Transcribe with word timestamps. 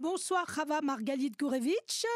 Bonsoir 0.00 0.46
Rava 0.46 0.80
Margalit 0.80 1.32
Gourevitch. 1.38 2.06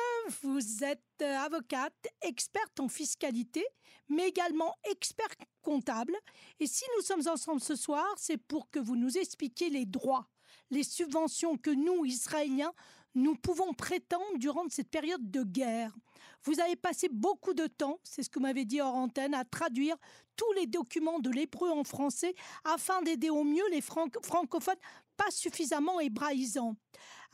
Vous 0.40 0.83
êtes 0.83 1.02
euh, 1.20 1.36
avocate, 1.36 1.93
experte 2.22 2.80
en 2.80 2.88
fiscalité, 2.88 3.62
mais 4.09 4.27
également 4.27 4.75
expert 4.91 5.29
comptable. 5.61 6.17
Et 6.61 6.67
si 6.67 6.87
nous 6.97 7.03
sommes 7.03 7.29
ensemble 7.29 7.61
ce 7.61 7.77
soir, 7.77 8.07
c'est 8.17 8.39
pour 8.39 8.71
que 8.71 8.79
vous 8.79 8.97
nous 8.97 9.19
expliquiez 9.19 9.69
les 9.69 9.85
droits, 9.85 10.27
les 10.71 10.83
subventions 10.83 11.59
que 11.59 11.69
nous, 11.69 12.07
Israéliens, 12.07 12.72
nous 13.15 13.37
pouvons 13.37 13.74
prétendre 13.74 14.38
durant 14.38 14.64
cette 14.71 14.90
période 14.90 15.30
de 15.30 15.42
guerre. 15.42 15.94
Vous 16.44 16.60
avez 16.60 16.76
passé 16.76 17.08
beaucoup 17.10 17.52
de 17.52 17.66
temps, 17.66 18.00
c'est 18.02 18.22
ce 18.22 18.30
que 18.30 18.40
m'avait 18.40 18.64
dit 18.64 18.80
hors 18.80 18.94
antenne, 18.94 19.34
à 19.34 19.44
traduire 19.44 19.96
tous 20.36 20.50
les 20.52 20.66
documents 20.66 21.18
de 21.18 21.30
l'hébreu 21.30 21.70
en 21.70 21.84
français 21.84 22.34
afin 22.64 23.02
d'aider 23.02 23.28
au 23.28 23.44
mieux 23.44 23.68
les 23.70 23.82
francophones 23.82 24.74
pas 25.16 25.30
suffisamment 25.30 26.00
hébraïsants. 26.00 26.76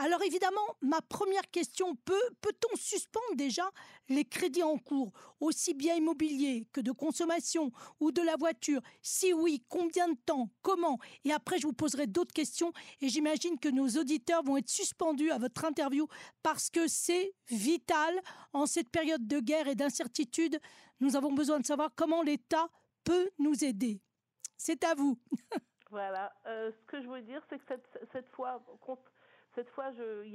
Alors 0.03 0.23
évidemment, 0.23 0.79
ma 0.81 1.03
première 1.03 1.51
question, 1.51 1.95
peut, 1.95 2.31
peut-on 2.41 2.75
suspendre 2.75 3.37
déjà 3.37 3.71
les 4.09 4.25
crédits 4.25 4.63
en 4.63 4.79
cours, 4.79 5.13
aussi 5.41 5.75
bien 5.75 5.95
immobiliers 5.95 6.67
que 6.73 6.81
de 6.81 6.91
consommation 6.91 7.71
ou 8.01 8.11
de 8.11 8.23
la 8.23 8.37
voiture? 8.37 8.81
Si 9.03 9.35
oui, 9.35 9.63
combien 9.69 10.09
de 10.09 10.17
temps 10.25 10.49
Comment? 10.63 10.99
Et 11.27 11.35
après, 11.35 11.59
je 11.59 11.67
vous 11.67 11.75
poserai 11.75 12.07
d'autres 12.07 12.33
questions 12.33 12.73
et 13.03 13.11
j'imagine 13.11 13.59
que 13.59 13.69
nos 13.69 13.89
auditeurs 13.89 14.43
vont 14.43 14.57
être 14.57 14.71
suspendus 14.71 15.31
à 15.33 15.37
votre 15.37 15.67
interview 15.67 16.09
parce 16.43 16.71
que 16.71 16.89
c'est 16.89 17.35
vital 17.51 18.19
en 18.55 18.65
cette 18.65 18.89
période 18.89 19.29
de 19.29 19.39
guerre 19.41 19.69
et 19.69 19.75
d'incertitude. 19.75 20.59
Nous 21.01 21.15
avons 21.15 21.35
besoin 21.35 21.61
de 21.61 21.67
savoir 21.67 21.91
comment 21.95 22.23
l'État 22.23 22.71
peut 23.05 23.29
nous 23.39 23.65
aider. 23.65 24.01
C'est 24.57 24.83
à 24.83 24.95
vous. 24.95 25.19
voilà. 25.91 26.33
Euh, 26.47 26.73
ce 26.73 26.87
que 26.87 27.03
je 27.03 27.07
veux 27.07 27.21
dire, 27.21 27.43
c'est 27.51 27.59
que 27.59 27.65
cette, 27.69 28.09
cette 28.13 28.29
fois, 28.31 28.65
cette 29.61 29.71
fois, 29.75 29.91
il 30.23 30.33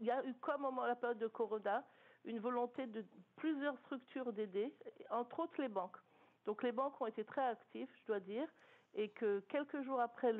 y, 0.00 0.10
a 0.10 0.24
eu, 0.24 0.32
comme 0.40 0.64
à 0.78 0.86
la 0.86 0.96
période 0.96 1.18
de 1.18 1.26
Corona, 1.26 1.84
une 2.24 2.38
volonté 2.38 2.86
de 2.86 3.04
plusieurs 3.36 3.76
structures 3.80 4.32
d'aider, 4.32 4.72
entre 5.10 5.40
autres 5.40 5.60
les 5.60 5.68
banques. 5.68 5.98
Donc 6.46 6.62
les 6.62 6.72
banques 6.72 6.98
ont 7.02 7.06
été 7.06 7.22
très 7.22 7.42
actives, 7.42 7.88
je 8.00 8.06
dois 8.06 8.20
dire, 8.20 8.48
et 8.94 9.10
que 9.10 9.40
quelques 9.50 9.82
jours 9.82 10.00
après 10.00 10.32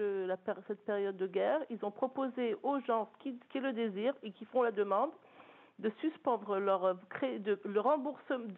cette 0.66 0.82
période 0.86 1.18
de 1.18 1.26
guerre, 1.26 1.60
ils 1.68 1.84
ont 1.84 1.90
proposé 1.90 2.56
aux 2.62 2.80
gens 2.80 3.10
qui, 3.18 3.38
le 3.54 3.74
désirent 3.74 4.16
et 4.22 4.32
qui 4.32 4.46
font 4.46 4.62
la 4.62 4.72
demande 4.72 5.10
de 5.78 5.90
suspendre 6.00 6.58
leur, 6.58 6.94
de, 6.94 7.60
le 7.66 7.80
remboursement, 7.80 8.48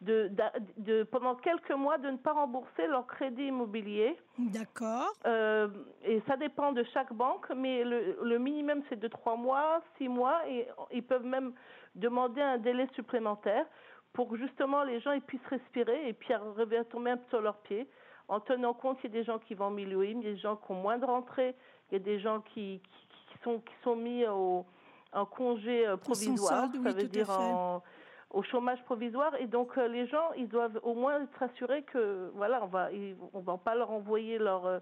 de, 0.00 0.30
de, 0.76 1.04
pendant 1.04 1.36
quelques 1.36 1.72
mois, 1.72 1.96
de 1.98 2.10
ne 2.10 2.16
pas 2.18 2.32
rembourser 2.32 2.86
leur 2.86 3.06
crédit 3.06 3.46
immobilier. 3.46 4.16
D'accord. 4.38 5.12
Euh, 5.26 5.68
et 6.02 6.22
ça 6.26 6.36
dépend 6.36 6.72
de 6.72 6.84
chaque 6.92 7.12
banque, 7.12 7.46
mais 7.56 7.82
le, 7.82 8.18
le 8.22 8.38
minimum 8.38 8.82
c'est 8.88 8.98
de 8.98 9.08
trois 9.08 9.36
mois, 9.36 9.80
six 9.96 10.08
mois, 10.08 10.46
et 10.48 10.68
ils 10.92 11.02
peuvent 11.02 11.24
même 11.24 11.54
demander 11.94 12.42
un 12.42 12.58
délai 12.58 12.88
supplémentaire 12.94 13.66
pour 14.12 14.28
que 14.28 14.36
justement 14.36 14.82
les 14.84 15.00
gens 15.00 15.12
ils 15.12 15.22
puissent 15.22 15.46
respirer 15.48 16.08
et 16.08 16.12
puis 16.12 16.34
retomber 16.34 17.10
un 17.10 17.16
peu 17.16 17.28
sur 17.30 17.40
leurs 17.40 17.58
pieds, 17.58 17.88
en 18.28 18.40
tenant 18.40 18.74
compte 18.74 19.00
qu'il 19.00 19.10
y 19.10 19.16
a 19.16 19.20
des 19.20 19.24
gens 19.24 19.38
qui 19.38 19.54
vont 19.54 19.66
en 19.66 19.70
milieu, 19.70 20.04
il 20.04 20.22
y 20.22 20.28
a 20.28 20.32
des 20.32 20.36
gens 20.36 20.56
qui 20.56 20.72
ont 20.72 20.82
moins 20.82 20.98
de 20.98 21.06
rentrées, 21.06 21.54
il 21.90 21.94
y 21.94 21.96
a 21.96 22.04
des 22.04 22.18
gens 22.20 22.40
qui, 22.40 22.82
qui, 22.82 23.06
qui 23.32 23.38
sont, 23.42 23.60
qui 23.60 23.74
sont 23.82 23.96
mis 23.96 24.26
au 24.26 24.66
en 25.12 25.24
congé 25.24 25.86
euh, 25.86 25.96
provisoire, 25.96 26.68
ça 26.70 26.92
veut 26.92 27.04
dire 27.04 27.30
en, 27.30 27.82
au 28.30 28.42
chômage 28.42 28.82
provisoire. 28.84 29.34
Et 29.40 29.46
donc 29.46 29.76
euh, 29.78 29.88
les 29.88 30.06
gens, 30.06 30.32
ils 30.36 30.48
doivent 30.48 30.80
au 30.82 30.94
moins 30.94 31.22
être 31.22 31.42
assurés 31.42 31.82
que 31.82 32.30
voilà, 32.34 32.62
on 32.62 32.66
va, 32.66 32.88
on 33.32 33.40
va 33.40 33.56
pas 33.56 33.74
leur 33.74 33.90
envoyer 33.90 34.38
leur 34.38 34.66
euh, 34.66 34.78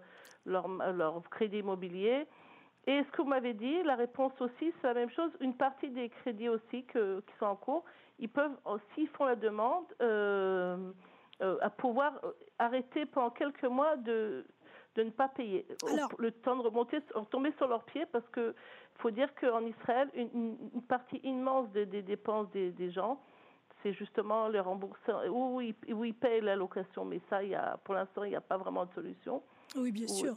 leur, 0.47 0.69
leur 0.69 1.23
crédit 1.31 1.59
immobilier. 1.59 2.27
Et 2.87 3.03
ce 3.03 3.11
que 3.13 3.23
vous 3.23 3.29
m'avez 3.29 3.55
dit, 3.55 3.83
la 3.83 3.95
réponse 3.95 4.33
aussi, 4.41 4.75
c'est 4.81 4.87
la 4.87 4.95
même 4.95 5.11
chose. 5.11 5.31
Une 5.41 5.57
partie 5.57 5.89
des 5.89 6.11
crédits 6.11 6.51
aussi 6.51 6.85
que, 6.85 7.21
qui 7.21 7.33
sont 7.39 7.47
en 7.47 7.57
cours, 7.57 7.83
ils 8.19 8.29
peuvent, 8.29 8.55
s'ils 8.95 9.09
font 9.09 9.25
la 9.25 9.37
demande, 9.37 9.87
euh, 10.03 10.77
à 11.41 11.71
pouvoir 11.71 12.21
arrêter 12.59 13.07
pendant 13.07 13.31
quelques 13.31 13.65
mois 13.65 13.97
de 13.97 14.45
de 14.97 15.03
ne 15.03 15.11
pas 15.11 15.29
payer. 15.29 15.67
Alors, 15.93 16.11
le 16.19 16.31
temps 16.31 16.57
de 16.57 16.63
remonter, 16.63 16.99
retomber 17.15 17.53
sur 17.57 17.67
leurs 17.69 17.85
pieds 17.85 18.07
parce 18.07 18.27
que 18.29 18.55
faut 18.99 19.11
dire 19.11 19.29
qu'en 19.35 19.65
Israël, 19.67 20.09
une, 20.15 20.57
une, 20.73 20.83
partie 20.83 21.17
immense 21.25 21.69
des, 21.71 21.85
des 21.87 22.03
dépenses 22.03 22.49
des, 22.51 22.71
des 22.71 22.91
gens, 22.91 23.21
c'est 23.85 23.93
justement 23.93 24.49
les 24.49 24.61
remboursements, 24.61 25.23
où 25.29 25.61
ils, 25.61 25.75
où 25.93 26.05
ils 26.05 26.15
payent 26.15 26.41
l'allocation, 26.41 27.05
mais 27.05 27.21
ça, 27.29 27.45
il 27.45 27.51
y 27.51 27.55
a, 27.55 27.79
pour 27.85 27.95
l'instant, 27.95 28.25
il 28.25 28.31
n'y 28.31 28.37
a 28.37 28.41
pas 28.41 28.57
vraiment 28.57 28.87
de 28.87 28.93
solution. 28.95 29.43
Oui, 29.77 29.93
bien 29.93 30.09
sûr. 30.09 30.35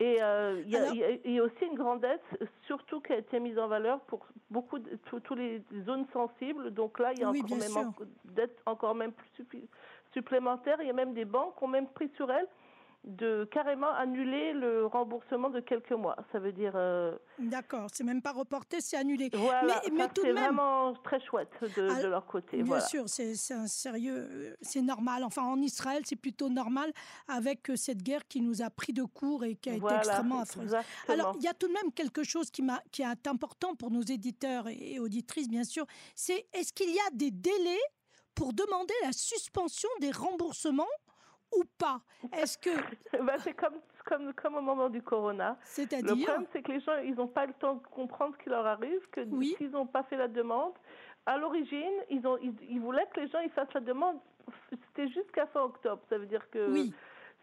Et 0.00 0.20
euh, 0.20 0.60
il, 0.66 0.72
y 0.72 0.76
a, 0.76 0.90
il, 1.24 1.32
y 1.32 1.38
a, 1.38 1.44
aussi 1.44 1.64
une 1.64 1.76
grande 1.76 2.00
dette, 2.00 2.24
surtout 2.66 3.00
qui 3.00 3.12
a 3.12 3.18
été 3.18 3.38
mise 3.38 3.56
en 3.56 3.68
valeur 3.68 4.00
pour 4.00 4.26
beaucoup 4.50 4.80
de 4.80 4.96
toutes 5.06 5.30
les 5.38 5.62
zones 5.86 6.06
sensibles. 6.12 6.72
Donc 6.72 6.98
là, 6.98 7.12
il 7.12 7.20
y 7.20 7.22
a 7.22 7.28
encore 7.28 7.56
même 7.56 7.92
dette 8.24 8.58
encore 8.66 8.96
même 8.96 9.12
plus 9.12 9.46
supplémentaire. 10.12 10.78
Il 10.80 10.88
y 10.88 10.90
a 10.90 10.94
même 10.94 11.14
des 11.14 11.24
banques 11.24 11.56
qui 11.56 11.64
ont 11.64 11.68
même 11.68 11.86
pris 11.86 12.10
sur 12.16 12.32
elles 12.32 12.48
de 13.04 13.48
carrément 13.50 13.92
annuler 13.92 14.52
le 14.52 14.86
remboursement 14.86 15.50
de 15.50 15.60
quelques 15.60 15.92
mois. 15.92 16.16
Ça 16.30 16.38
veut 16.38 16.52
dire. 16.52 16.72
Euh... 16.76 17.16
D'accord, 17.38 17.88
c'est 17.92 18.04
même 18.04 18.22
pas 18.22 18.32
reporté, 18.32 18.80
c'est 18.80 18.96
annulé. 18.96 19.28
Voilà, 19.32 19.82
mais, 19.86 19.90
mais 19.90 20.08
tout 20.08 20.22
de 20.22 20.28
même. 20.28 20.36
C'est 20.36 20.42
vraiment 20.42 20.94
très 21.02 21.20
chouette 21.20 21.50
de, 21.60 22.02
de 22.02 22.06
leur 22.06 22.26
côté. 22.26 22.58
Bien 22.58 22.66
voilà. 22.66 22.84
sûr, 22.84 23.08
c'est 23.08 23.34
un 23.52 23.66
sérieux, 23.66 24.28
euh, 24.30 24.54
c'est 24.60 24.82
normal. 24.82 25.24
Enfin, 25.24 25.42
en 25.42 25.60
Israël, 25.60 26.02
c'est 26.04 26.16
plutôt 26.16 26.48
normal 26.48 26.92
avec 27.26 27.70
euh, 27.70 27.76
cette 27.76 28.02
guerre 28.02 28.26
qui 28.28 28.40
nous 28.40 28.62
a 28.62 28.70
pris 28.70 28.92
de 28.92 29.02
court 29.02 29.44
et 29.44 29.56
qui 29.56 29.70
a 29.70 29.78
voilà, 29.78 29.96
été 29.96 30.06
extrêmement 30.06 30.40
affreuse. 30.40 30.76
Alors, 31.08 31.34
il 31.36 31.42
y 31.42 31.48
a 31.48 31.54
tout 31.54 31.66
de 31.66 31.72
même 31.72 31.92
quelque 31.92 32.22
chose 32.22 32.50
qui, 32.50 32.62
qui 32.92 33.02
est 33.02 33.26
important 33.26 33.74
pour 33.74 33.90
nos 33.90 34.02
éditeurs 34.02 34.68
et 34.68 35.00
auditrices, 35.00 35.48
bien 35.48 35.64
sûr. 35.64 35.86
C'est 36.14 36.46
est-ce 36.52 36.72
qu'il 36.72 36.90
y 36.90 36.98
a 37.00 37.10
des 37.12 37.32
délais 37.32 37.82
pour 38.34 38.52
demander 38.52 38.94
la 39.02 39.12
suspension 39.12 39.88
des 40.00 40.10
remboursements 40.10 40.86
ou 41.56 41.64
pas 41.78 42.00
Est-ce 42.32 42.58
que 42.58 42.70
ben, 43.24 43.38
c'est 43.38 43.54
comme 43.54 43.80
comme 44.04 44.32
comme 44.34 44.56
au 44.56 44.60
moment 44.60 44.88
du 44.88 45.02
corona. 45.02 45.56
C'est-à-dire 45.62 46.14
le 46.14 46.22
problème 46.22 46.46
c'est 46.52 46.62
que 46.62 46.72
les 46.72 46.80
gens 46.80 46.96
ils 46.98 47.14
n'ont 47.14 47.28
pas 47.28 47.46
le 47.46 47.52
temps 47.54 47.74
de 47.74 47.86
comprendre 47.86 48.34
ce 48.38 48.42
qui 48.42 48.48
leur 48.48 48.66
arrive, 48.66 49.00
que 49.10 49.20
oui. 49.20 49.54
s'ils 49.58 49.70
n'ont 49.70 49.86
pas 49.86 50.02
fait 50.04 50.16
la 50.16 50.28
demande, 50.28 50.72
à 51.26 51.36
l'origine 51.38 51.92
ils 52.10 52.26
ont 52.26 52.36
ils, 52.38 52.54
ils, 52.68 52.80
voulaient 52.80 53.06
que 53.14 53.20
les 53.20 53.28
gens 53.28 53.40
ils 53.40 53.50
fassent 53.50 53.72
la 53.74 53.80
demande. 53.80 54.18
C'était 54.70 55.08
jusqu'à 55.08 55.46
fin 55.46 55.62
octobre. 55.62 56.02
Ça 56.08 56.18
veut 56.18 56.26
dire 56.26 56.48
que 56.50 56.70
oui. 56.70 56.92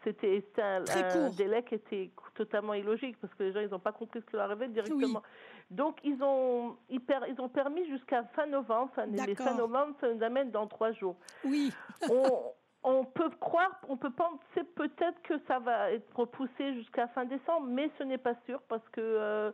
C'était 0.02 0.42
un, 0.58 0.82
un 0.88 1.30
délai 1.30 1.62
qui 1.62 1.74
était 1.74 2.10
totalement 2.34 2.72
illogique 2.72 3.18
parce 3.20 3.34
que 3.34 3.42
les 3.42 3.52
gens 3.52 3.60
ils 3.60 3.68
n'ont 3.68 3.78
pas 3.78 3.92
compris 3.92 4.20
ce 4.20 4.26
qui 4.26 4.32
leur 4.32 4.46
arrivait 4.46 4.68
directement. 4.68 5.22
Oui. 5.22 5.76
Donc 5.76 5.98
ils 6.04 6.22
ont 6.22 6.76
ils, 6.88 7.00
per, 7.00 7.18
ils 7.28 7.38
ont 7.38 7.50
permis 7.50 7.86
jusqu'à 7.86 8.24
fin 8.34 8.46
novembre. 8.46 8.90
Fin, 8.94 9.06
fin 9.36 9.54
novembre 9.54 9.94
ça 10.00 10.12
nous 10.12 10.22
amène 10.22 10.50
dans 10.50 10.66
trois 10.66 10.92
jours. 10.92 11.16
Oui. 11.44 11.70
on, 12.10 12.24
on 12.82 13.04
peut 13.04 13.30
croire, 13.40 13.78
on 13.88 13.96
peut 13.96 14.10
penser 14.10 14.64
peut-être 14.74 15.20
que 15.22 15.34
ça 15.46 15.58
va 15.58 15.90
être 15.92 16.08
repoussé 16.16 16.74
jusqu'à 16.74 17.08
fin 17.08 17.24
décembre, 17.24 17.66
mais 17.68 17.90
ce 17.98 18.04
n'est 18.04 18.18
pas 18.18 18.34
sûr 18.46 18.60
parce 18.68 18.86
que 18.90 19.00
euh, 19.00 19.52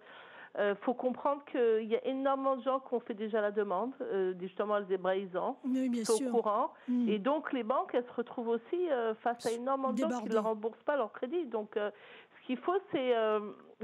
euh, 0.58 0.74
faut 0.82 0.94
comprendre 0.94 1.44
qu'il 1.46 1.84
y 1.84 1.96
a 1.96 2.04
énormément 2.06 2.56
de 2.56 2.62
gens 2.62 2.80
qui 2.80 2.94
ont 2.94 3.00
fait 3.00 3.14
déjà 3.14 3.40
la 3.40 3.50
demande, 3.50 3.92
euh, 4.00 4.32
justement 4.40 4.78
les 4.78 4.94
hébraïsants, 4.94 5.58
oui, 5.64 5.88
bien 5.88 6.04
sont 6.04 6.16
sûr. 6.16 6.28
au 6.28 6.36
courant, 6.36 6.72
Mm. 6.88 7.08
et 7.08 7.18
donc 7.18 7.52
les 7.52 7.62
banques 7.64 7.94
elles 7.94 8.06
se 8.06 8.12
retrouvent 8.12 8.48
aussi 8.48 8.88
face 9.22 9.44
à 9.44 9.50
énormément 9.50 9.92
de 9.92 9.98
gens 9.98 10.20
qui 10.22 10.28
ne 10.28 10.38
remboursent 10.38 10.82
pas 10.84 10.96
leur 10.96 11.12
crédit. 11.12 11.46
Donc 11.46 11.70
ce 11.74 12.46
qu'il 12.46 12.56
faut 12.58 12.78
c'est 12.92 13.12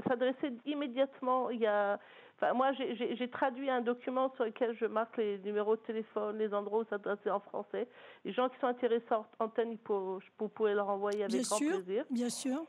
s'adresser 0.07 0.53
immédiatement. 0.65 1.49
Il 1.49 1.59
y 1.59 1.67
a 1.67 1.99
Enfin, 2.43 2.53
moi, 2.53 2.71
j'ai 2.73 3.29
traduit 3.29 3.69
un 3.69 3.81
document 3.81 4.33
sur 4.35 4.43
lequel 4.45 4.75
je 4.77 4.85
marque 4.85 5.17
les 5.17 5.37
numéros 5.39 5.75
de 5.75 5.81
téléphone, 5.81 6.37
les 6.37 6.53
endroits 6.53 6.79
où 6.79 6.85
s'adresser 6.85 7.29
en 7.29 7.39
français. 7.39 7.87
Les 8.25 8.33
gens 8.33 8.49
qui 8.49 8.59
sont 8.59 8.67
intéressés 8.67 9.05
en 9.11 9.25
antenne, 9.39 9.77
vous 9.87 10.49
pouvez 10.49 10.73
leur 10.73 10.89
envoyer 10.89 11.23
avec 11.23 11.33
bien 11.33 11.41
grand 11.41 11.57
sûr, 11.57 11.83
plaisir. 11.83 12.05
Bien 12.09 12.29
sûr. 12.29 12.65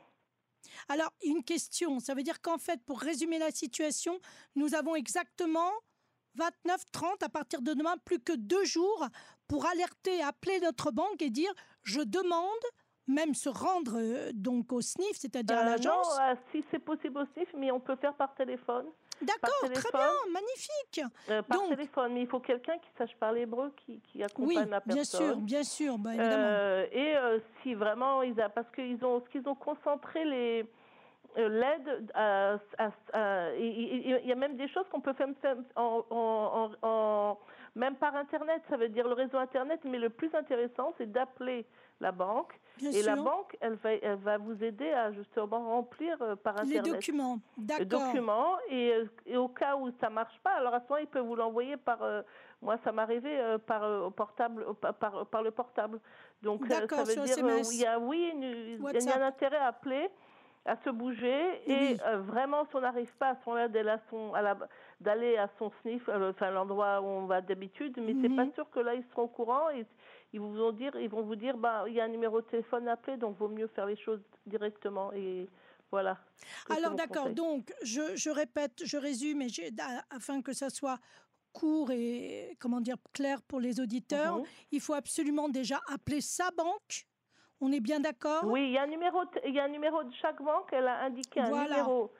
Alors, 0.89 1.11
une 1.23 1.43
question. 1.43 1.99
Ça 1.99 2.13
veut 2.13 2.23
dire 2.23 2.41
qu'en 2.41 2.57
fait, 2.57 2.81
pour 2.85 2.99
résumer 2.99 3.37
la 3.37 3.51
situation, 3.51 4.19
nous 4.55 4.75
avons 4.75 4.95
exactement 4.95 5.71
29, 6.35 6.81
30, 6.91 7.23
à 7.23 7.29
partir 7.29 7.61
de 7.61 7.73
demain, 7.73 7.95
plus 8.03 8.19
que 8.19 8.33
deux 8.33 8.65
jours 8.65 9.05
pour 9.47 9.65
alerter, 9.65 10.21
appeler 10.21 10.59
notre 10.59 10.91
banque 10.91 11.21
et 11.21 11.29
dire 11.29 11.51
je 11.83 12.01
demande 12.01 12.63
même 13.07 13.33
se 13.33 13.49
rendre 13.49 13.97
euh, 13.97 14.31
donc 14.33 14.71
au 14.71 14.81
SNIF, 14.81 15.15
c'est-à-dire 15.15 15.55
euh, 15.55 15.61
à 15.61 15.65
l'agence 15.65 16.17
Non, 16.17 16.23
euh, 16.23 16.35
si 16.51 16.63
c'est 16.71 16.79
possible 16.79 17.19
au 17.19 17.25
SNIF, 17.33 17.49
mais 17.55 17.71
on 17.71 17.79
peut 17.79 17.95
faire 17.97 18.15
par 18.15 18.33
téléphone. 18.35 18.87
D'accord, 19.21 19.69
très 19.73 19.91
bien, 19.91 20.11
magnifique. 20.31 21.01
Euh, 21.29 21.41
par 21.41 21.59
donc, 21.59 21.69
téléphone, 21.69 22.13
mais 22.13 22.21
il 22.21 22.27
faut 22.27 22.39
quelqu'un 22.39 22.77
qui 22.77 22.89
sache 22.97 23.15
parler 23.15 23.41
hébreu, 23.41 23.71
qui, 23.77 23.99
qui 24.11 24.23
accompagne 24.23 24.57
oui, 24.57 24.69
la 24.69 24.81
personne. 24.81 24.93
bien 24.93 25.03
sûr, 25.03 25.37
bien 25.37 25.63
sûr, 25.63 25.97
bah, 25.97 26.09
évidemment. 26.13 26.35
Euh, 26.37 26.85
et 26.91 27.15
euh, 27.17 27.39
si 27.61 27.73
vraiment 27.73 28.21
ils 28.23 28.39
a, 28.41 28.49
parce 28.49 28.69
qu'ils 28.71 29.03
ont, 29.05 29.21
ce 29.21 29.29
qu'ils 29.29 29.47
ont 29.47 29.55
concentré 29.55 30.25
les 30.25 30.65
l'aide. 31.37 32.11
Il 33.59 34.21
y 34.25 34.31
a 34.31 34.35
même 34.35 34.55
des 34.55 34.69
choses 34.69 34.85
qu'on 34.89 35.01
peut 35.01 35.13
faire 35.13 35.27
en, 35.75 37.37
même 37.75 37.95
par 37.95 38.15
Internet. 38.15 38.61
Ça 38.69 38.77
veut 38.77 38.89
dire 38.89 39.07
le 39.07 39.13
réseau 39.13 39.37
Internet, 39.37 39.81
mais 39.83 39.99
le 39.99 40.09
plus 40.09 40.33
intéressant, 40.33 40.93
c'est 40.97 41.11
d'appeler 41.11 41.65
la 42.01 42.11
banque. 42.11 42.59
et 42.81 43.03
la 43.03 43.15
banque, 43.15 43.55
elle 43.61 43.75
va, 43.75 43.93
elle 43.93 44.17
va 44.17 44.37
vous 44.37 44.61
aider 44.63 44.91
à 44.91 45.11
justement 45.13 45.59
remplir 45.65 46.17
euh, 46.21 46.35
par 46.35 46.57
Internet. 46.57 46.85
Les 46.85 46.91
documents, 46.91 47.39
d'accord. 47.57 47.79
Les 47.79 47.85
documents, 47.85 48.57
et, 48.69 48.93
euh, 48.93 49.05
et, 49.25 49.37
au 49.37 49.47
cas 49.47 49.77
où 49.77 49.89
ça 50.01 50.09
marche 50.09 50.37
pas, 50.43 50.51
alors 50.51 50.73
à 50.73 50.81
ce 50.81 50.85
moment, 50.89 51.01
il 51.01 51.07
peut 51.07 51.19
vous 51.19 51.35
l'envoyer 51.35 51.77
par... 51.77 51.99
moi, 52.61 52.77
ça 52.83 52.91
m'est 52.91 53.01
arrivé 53.01 53.57
par, 53.65 54.11
portable, 54.11 54.65
par, 54.75 55.25
par, 55.27 55.41
le 55.41 55.51
portable. 55.51 56.01
Donc, 56.41 56.67
ça 56.67 56.81
veut 56.81 57.15
dire, 57.15 57.37
il 57.71 57.79
y 57.79 57.85
a, 57.85 57.97
oui, 57.97 58.31
il 58.35 58.79
y 58.81 59.09
a 59.09 59.17
un 59.17 59.27
intérêt 59.27 59.57
à 59.57 59.67
appeler 59.67 60.09
à 60.65 60.77
se 60.83 60.89
bouger 60.89 61.61
et 61.67 61.95
euh, 62.05 62.17
vraiment 62.21 62.65
si 62.65 62.75
on 62.75 62.81
n'arrive 62.81 63.11
pas 63.19 63.29
à 63.29 63.35
ce 63.35 63.49
moment-là 63.49 63.67
d'aller 64.99 65.37
à 65.37 65.47
son 65.59 65.71
sniff, 65.81 66.07
euh, 66.09 66.31
enfin 66.31 66.49
l'endroit 66.49 67.01
où 67.01 67.05
on 67.05 67.25
va 67.27 67.41
d'habitude, 67.41 67.95
mais 67.97 68.15
c'est 68.21 68.35
pas 68.35 68.45
mhm. 68.45 68.53
sûr 68.53 68.69
que 68.71 68.79
là 68.79 68.95
ils 68.95 69.03
seront 69.11 69.23
au 69.23 69.27
courant 69.27 69.69
et 69.69 69.85
ils 70.33 70.39
vont 70.39 70.71
dire, 70.71 70.95
ils 70.95 71.09
vont 71.09 71.21
vous 71.21 71.35
dire, 71.35 71.55
bah 71.55 71.85
il 71.87 71.93
y 71.93 72.01
a 72.01 72.05
un 72.05 72.09
numéro 72.09 72.41
de 72.41 72.47
téléphone 72.47 72.87
à 72.87 72.93
appeler, 72.93 73.17
donc 73.17 73.37
vaut 73.37 73.47
mieux 73.47 73.67
faire 73.67 73.85
les 73.85 73.95
choses 73.95 74.21
directement 74.47 75.13
et 75.13 75.47
voilà. 75.91 76.17
Alors 76.69 76.95
d'accord, 76.95 77.29
donc 77.29 77.71
je, 77.83 78.15
je, 78.15 78.31
répète, 78.31 78.81
je 78.83 78.97
résume 78.97 79.43
et 79.43 79.47
afin 80.09 80.41
que 80.41 80.51
ça 80.51 80.71
soit 80.71 80.97
court 81.53 81.91
et 81.91 82.57
comment 82.59 82.81
dire 82.81 82.97
clair 83.13 83.41
pour 83.43 83.59
les 83.59 83.79
auditeurs, 83.79 84.39
mhm. 84.39 84.45
il 84.71 84.81
faut 84.81 84.95
absolument 84.95 85.47
déjà 85.47 85.79
appeler 85.87 86.21
sa 86.21 86.49
banque 86.49 87.05
on 87.65 87.71
est 87.71 87.79
bien 87.79 87.99
d'accord? 87.99 88.43
Oui, 88.45 88.67
il 88.67 88.71
y, 88.71 88.77
a 88.77 88.83
un 88.83 88.87
numéro 88.87 89.23
il 89.45 89.53
y 89.53 89.59
a 89.59 89.63
un 89.63 89.69
numéro 89.69 90.03
de 90.03 90.13
chaque 90.21 90.41
banque. 90.41 90.69
Elle 90.71 90.87
a 90.87 91.03
indiqué 91.03 91.41
un 91.41 91.49
numéro 91.49 92.11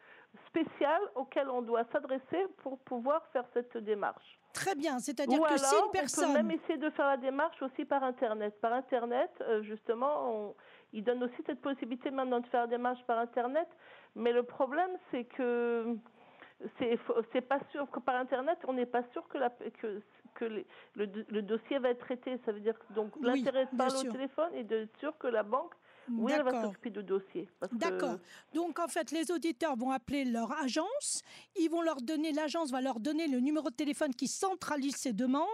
spécial 0.47 1.01
auquel 1.15 1.50
on 1.50 1.62
doit 1.62 1.86
s'adresser 1.92 2.47
pour 2.57 2.80
pouvoir 2.80 3.25
faire 3.31 3.45
cette 3.53 3.77
démarche. 3.77 4.39
Très 4.53 4.75
bien, 4.75 5.00
c'est-à-dire 5.00 5.42
que 5.42 5.57
si 5.57 5.75
une 5.75 5.92
personne... 5.92 6.30
on 6.30 6.33
peut 6.33 6.44
même 6.44 6.51
essayer 6.51 6.77
de 6.77 6.89
faire 6.92 7.07
la 7.07 7.18
démarche 7.18 7.62
aussi 7.62 7.83
par 7.86 8.03
Internet. 8.03 8.59
Par 8.62 8.74
Internet, 8.74 9.31
euh, 9.42 9.62
justement, 9.63 10.31
on... 10.31 10.56
il 10.94 11.03
donne 11.03 11.24
aussi 11.24 11.44
cette 11.45 11.62
possibilité 11.62 12.09
maintenant 12.09 12.39
de 12.39 12.48
faire 12.48 12.62
la 12.62 12.68
démarche 12.68 13.03
par 13.06 13.19
Internet. 13.19 13.68
Mais 14.15 14.31
le 14.31 14.44
problème, 14.44 14.91
c'est 15.12 15.25
que 15.25 15.98
c'est 16.80 17.41
pas 17.41 17.59
sûr 17.71 17.89
que 17.91 18.00
par 18.00 18.15
Internet, 18.15 18.57
on 18.68 18.74
n'est 18.74 18.86
pas 18.86 19.03
sûr 19.12 19.27
que, 19.27 19.38
la, 19.38 19.50
que 19.50 20.01
que 20.35 20.45
le, 20.95 21.41
dossier 21.41 21.79
va 21.79 21.89
être 21.89 22.05
traité. 22.05 22.39
Ça 22.45 22.51
veut 22.51 22.59
dire 22.59 22.77
que 22.77 22.93
donc 22.93 23.11
l'intérêt 23.21 23.65
de 23.71 23.77
parler 23.77 24.07
au 24.07 24.11
téléphone 24.11 24.53
et 24.53 24.63
de 24.63 24.87
sûr 24.99 25.17
que 25.17 25.27
la 25.27 25.43
banque 25.43 25.73
oui, 26.11 26.31
elle 26.35 26.43
va 26.43 26.61
s'occuper 26.61 26.89
du 26.91 27.03
dossier. 27.03 27.49
D'accord. 27.71 28.17
Donc, 28.53 28.79
en 28.79 28.87
fait, 28.87 29.11
les 29.11 29.31
auditeurs 29.31 29.75
vont 29.75 29.91
appeler 29.91 30.23
leur 30.25 30.51
agence. 30.59 31.23
Ils 31.59 31.69
vont 31.69 31.81
leur 31.81 32.01
donner, 32.01 32.31
l'agence 32.31 32.71
va 32.71 32.81
leur 32.81 32.99
donner 32.99 33.27
le 33.27 33.39
numéro 33.39 33.69
de 33.69 33.75
téléphone 33.75 34.13
qui 34.13 34.27
centralise 34.27 34.95
ces 34.95 35.13
demandes. 35.13 35.45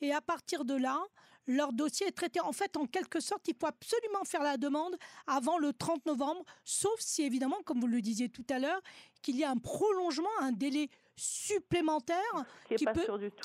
Et 0.00 0.12
à 0.12 0.20
partir 0.20 0.64
de 0.64 0.74
là, 0.74 0.98
leur 1.46 1.72
dossier 1.72 2.06
est 2.06 2.12
traité. 2.12 2.40
En 2.40 2.52
fait, 2.52 2.76
en 2.76 2.86
quelque 2.86 3.20
sorte, 3.20 3.46
il 3.48 3.54
faut 3.54 3.66
absolument 3.66 4.24
faire 4.24 4.42
la 4.42 4.56
demande 4.56 4.96
avant 5.26 5.58
le 5.58 5.72
30 5.72 6.06
novembre, 6.06 6.44
sauf 6.64 6.98
si, 6.98 7.22
évidemment, 7.22 7.58
comme 7.64 7.80
vous 7.80 7.86
le 7.86 8.00
disiez 8.00 8.28
tout 8.28 8.46
à 8.50 8.58
l'heure, 8.58 8.80
qu'il 9.22 9.36
y 9.36 9.44
a 9.44 9.50
un 9.50 9.56
prolongement, 9.56 10.28
un 10.40 10.52
délai 10.52 10.88
supplémentaire 11.16 12.20
qui, 12.68 12.84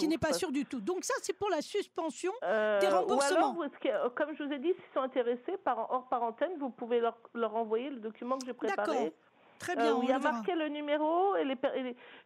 n'est 0.07 0.17
pas 0.17 0.33
sûr 0.33 0.51
du 0.51 0.65
tout. 0.65 0.81
Donc 0.81 1.05
ça, 1.05 1.13
c'est 1.21 1.33
pour 1.33 1.49
la 1.49 1.61
suspension 1.61 2.33
euh, 2.43 2.79
des 2.79 2.87
remboursements. 2.87 3.55
Ou 3.57 3.63
alors, 3.63 4.13
comme 4.13 4.35
je 4.35 4.43
vous 4.43 4.51
ai 4.51 4.59
dit, 4.59 4.73
s'ils 4.73 4.93
sont 4.93 5.01
intéressés 5.01 5.57
par 5.63 5.89
hors 5.91 6.07
parenthèse, 6.09 6.51
vous 6.59 6.69
pouvez 6.69 6.99
leur, 6.99 7.17
leur 7.33 7.55
envoyer 7.55 7.89
le 7.89 7.99
document 7.99 8.37
que 8.37 8.45
j'ai 8.45 8.53
préparé. 8.53 9.13
Très 9.61 9.75
bien. 9.75 9.95
Euh, 9.95 9.99
il 10.01 10.09
y 10.09 10.11
a 10.11 10.17
marqué 10.17 10.55
le 10.55 10.69
numéro 10.69 11.35
et 11.35 11.45
les, 11.45 11.55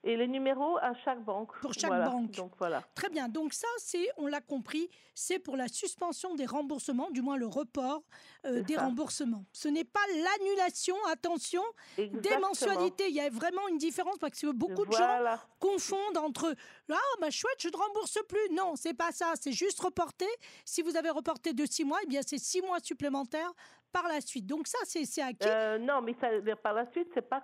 et 0.05 0.15
les, 0.15 0.27
numéros 0.27 0.77
à 0.77 0.93
chaque 1.03 1.21
banque. 1.21 1.51
Pour 1.59 1.73
chaque 1.73 1.91
banque. 1.91 2.31
Donc 2.31 2.53
voilà. 2.57 2.81
Très 2.95 3.09
bien. 3.09 3.27
Donc 3.27 3.53
ça, 3.53 3.67
c'est, 3.77 4.07
on 4.15 4.27
l'a 4.27 4.39
compris, 4.39 4.89
c'est 5.13 5.37
pour 5.37 5.57
la 5.57 5.67
suspension 5.67 6.35
des 6.35 6.45
remboursements, 6.45 7.11
du 7.11 7.21
moins 7.21 7.35
le 7.35 7.47
report 7.47 8.03
euh, 8.45 8.61
des 8.61 8.77
remboursements. 8.77 9.43
Ce 9.51 9.67
n'est 9.67 9.83
pas 9.83 9.99
l'annulation, 10.07 10.95
attention, 11.11 11.63
des 11.97 12.37
mensualités. 12.37 13.09
Il 13.09 13.15
y 13.15 13.21
a 13.21 13.29
vraiment 13.29 13.67
une 13.67 13.79
différence 13.79 14.17
parce 14.17 14.39
que 14.39 14.51
beaucoup 14.53 14.85
de 14.85 14.93
gens 14.93 15.37
confondent 15.59 16.17
entre 16.17 16.55
ah 16.89 16.95
bah 17.19 17.31
chouette, 17.31 17.57
je 17.59 17.67
ne 17.67 17.75
rembourse 17.75 18.17
plus. 18.29 18.53
Non, 18.53 18.75
c'est 18.77 18.93
pas 18.93 19.11
ça. 19.11 19.33
C'est 19.41 19.51
juste 19.51 19.81
reporter. 19.81 20.29
Si 20.63 20.81
vous 20.81 20.95
avez 20.95 21.09
reporté 21.09 21.51
de 21.51 21.65
six 21.65 21.83
mois, 21.83 21.99
eh 22.03 22.07
bien 22.07 22.21
c'est 22.25 22.37
six 22.37 22.61
mois 22.61 22.79
supplémentaires 22.79 23.51
par 23.95 24.07
la 24.07 24.21
suite. 24.21 24.45
Donc 24.45 24.68
ça, 24.68 24.80
c'est 24.83 25.21
acquis. 25.21 25.47
Euh, 25.47 25.77
non, 25.77 26.01
mais 26.01 26.15
ça, 26.19 26.27
par 26.62 26.74
la 26.74 26.86
suite, 26.92 27.07
c'est 27.13 27.27
pas 27.27 27.42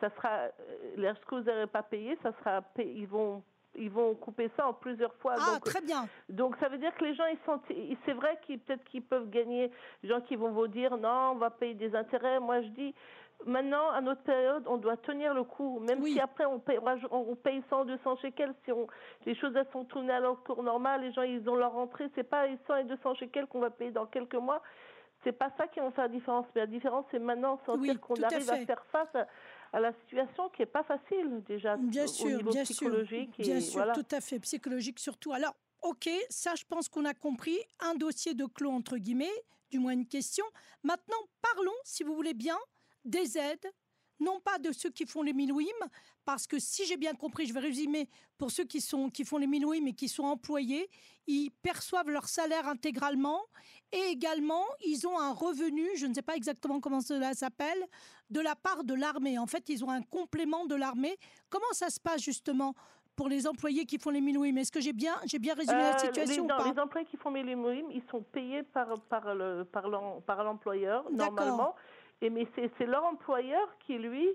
ça 0.00 0.10
sera 0.16 0.48
euh, 0.98 1.14
ce 1.14 1.26
que 1.26 1.34
vous 1.34 1.42
n'avez 1.42 1.66
pas 1.66 1.82
payé, 1.82 2.16
ça 2.22 2.32
sera 2.38 2.62
ils 2.78 3.06
vont 3.06 3.42
ils 3.76 3.90
vont 3.90 4.14
couper 4.14 4.50
ça 4.56 4.66
en 4.66 4.72
plusieurs 4.72 5.14
fois. 5.16 5.34
Ah, 5.38 5.58
très 5.64 5.80
bien. 5.80 6.08
Donc 6.28 6.56
ça 6.58 6.68
veut 6.68 6.78
dire 6.78 6.94
que 6.96 7.04
les 7.04 7.14
gens, 7.14 7.26
ils 7.26 7.38
sont, 7.46 7.60
c'est 8.04 8.12
vrai 8.12 8.38
qu'ils 8.44 8.58
peut-être 8.58 8.84
qu'ils 8.84 9.02
peuvent 9.02 9.30
gagner. 9.30 9.70
Les 10.02 10.08
gens 10.08 10.20
qui 10.20 10.36
vont 10.36 10.50
vous 10.50 10.66
dire 10.66 10.96
non, 10.96 11.32
on 11.32 11.36
va 11.36 11.50
payer 11.50 11.74
des 11.74 11.94
intérêts. 11.94 12.40
Moi, 12.40 12.62
je 12.62 12.68
dis 12.68 12.94
maintenant, 13.46 13.90
à 13.90 14.00
notre 14.00 14.22
période, 14.22 14.64
on 14.66 14.76
doit 14.76 14.96
tenir 14.96 15.34
le 15.34 15.44
coup. 15.44 15.78
Même 15.80 16.02
si 16.02 16.18
après 16.18 16.46
on 16.46 16.58
paye, 16.58 16.80
on 17.12 17.36
paye 17.36 17.62
100, 17.70 17.84
200 17.84 18.16
shekels, 18.16 18.54
si 18.64 18.72
on, 18.72 18.88
les 19.24 19.36
choses 19.36 19.54
elles 19.54 19.68
sont 19.72 19.84
tournées 19.84 20.12
à 20.12 20.20
leur 20.20 20.42
cours 20.42 20.62
normal, 20.64 21.02
les 21.02 21.12
gens 21.12 21.22
ils 21.22 21.48
ont 21.48 21.56
leur 21.56 21.72
rentrée, 21.72 22.10
c'est 22.16 22.28
pas 22.28 22.48
les 22.48 22.58
100 22.66 22.76
et 22.76 22.84
200 22.84 23.14
shekels 23.14 23.46
qu'on 23.46 23.60
va 23.60 23.70
payer 23.70 23.92
dans 23.92 24.06
quelques 24.06 24.34
mois 24.34 24.62
c'est 25.22 25.32
pas 25.32 25.52
ça 25.56 25.66
qui 25.68 25.80
va 25.80 25.90
faire 25.90 26.04
la 26.04 26.08
différence. 26.08 26.46
Mais 26.54 26.62
la 26.62 26.66
différence, 26.66 27.04
c'est 27.10 27.18
maintenant 27.18 27.60
sentir 27.66 28.00
qu'on 28.00 28.22
arrive 28.22 28.50
à, 28.50 28.64
faire 28.64 28.84
face 28.90 29.14
à, 29.72 29.80
la 29.80 29.92
situation 30.00 30.48
qui 30.50 30.62
est 30.62 30.66
pas 30.66 30.82
facile 30.82 31.42
déjà 31.46 31.76
bien 31.76 32.04
au 32.04 32.08
sûr, 32.08 32.36
niveau 32.36 32.50
bien 32.50 32.64
psychologique. 32.64 33.34
Sûr, 33.34 33.44
bien 33.44 33.60
sûr, 33.60 33.92
tout 33.92 34.06
à 34.10 34.20
fait, 34.20 34.38
psychologique 34.40 34.98
surtout. 34.98 35.32
Alors, 35.32 35.54
ok, 35.82 36.08
ça, 36.28 36.54
je 36.54 36.64
pense 36.64 36.88
qu'on 36.88 37.04
a 37.04 37.14
compris. 37.14 37.58
Un 37.80 37.94
dossier 37.94 38.34
de 38.34 38.46
clos 38.46 38.70
entre 38.70 38.96
guillemets, 38.96 39.44
du 39.70 39.78
moins 39.78 39.92
une 39.92 40.06
question. 40.06 40.44
Maintenant, 40.82 41.20
parlons, 41.40 41.76
si 41.84 42.02
vous 42.02 42.14
voulez 42.14 42.34
bien, 42.34 42.58
des 43.04 43.38
aides 43.38 43.70
non 44.20 44.40
pas 44.40 44.58
de 44.58 44.72
ceux 44.72 44.90
qui 44.90 45.06
font 45.06 45.22
les 45.22 45.32
milouim, 45.32 45.64
parce 46.24 46.46
que 46.46 46.58
si 46.58 46.86
j'ai 46.86 46.96
bien 46.96 47.14
compris, 47.14 47.46
je 47.46 47.52
vais 47.52 47.60
résumer, 47.60 48.08
pour 48.38 48.50
ceux 48.50 48.64
qui, 48.64 48.80
sont, 48.80 49.10
qui 49.10 49.24
font 49.24 49.38
les 49.38 49.46
milouim 49.46 49.86
et 49.86 49.92
qui 49.92 50.08
sont 50.08 50.24
employés, 50.24 50.88
ils 51.26 51.50
perçoivent 51.50 52.10
leur 52.10 52.28
salaire 52.28 52.68
intégralement 52.68 53.40
et 53.92 54.10
également 54.10 54.64
ils 54.86 55.06
ont 55.06 55.18
un 55.18 55.32
revenu, 55.32 55.86
je 55.96 56.06
ne 56.06 56.14
sais 56.14 56.22
pas 56.22 56.36
exactement 56.36 56.80
comment 56.80 57.00
cela 57.00 57.34
s'appelle, 57.34 57.86
de 58.28 58.40
la 58.40 58.54
part 58.54 58.84
de 58.84 58.94
l'armée. 58.94 59.38
En 59.38 59.46
fait, 59.46 59.68
ils 59.68 59.84
ont 59.84 59.90
un 59.90 60.02
complément 60.02 60.66
de 60.66 60.74
l'armée. 60.74 61.16
Comment 61.48 61.72
ça 61.72 61.90
se 61.90 61.98
passe 61.98 62.22
justement 62.22 62.74
pour 63.16 63.28
les 63.28 63.46
employés 63.46 63.84
qui 63.84 63.98
font 63.98 64.10
les 64.10 64.20
milouim 64.20 64.56
Est-ce 64.56 64.72
que 64.72 64.80
j'ai 64.80 64.92
bien, 64.92 65.14
j'ai 65.26 65.38
bien 65.38 65.54
résumé 65.54 65.78
la 65.78 65.96
euh, 65.96 65.98
situation 65.98 66.46
les, 66.46 66.54
ou 66.54 66.56
pas? 66.56 66.72
Les 66.72 66.78
employés 66.78 67.06
qui 67.06 67.16
font 67.16 67.30
les 67.30 67.42
milouim, 67.42 67.88
ils 67.90 68.02
sont 68.10 68.22
payés 68.22 68.62
par, 68.62 68.98
par, 69.02 69.34
le, 69.34 69.64
par 69.64 70.44
l'employeur, 70.44 71.10
normalement. 71.10 71.74
Et 72.22 72.30
mais 72.30 72.46
c'est 72.54 72.86
leur 72.86 73.04
employeur 73.04 73.66
qui, 73.86 73.98
lui, 73.98 74.28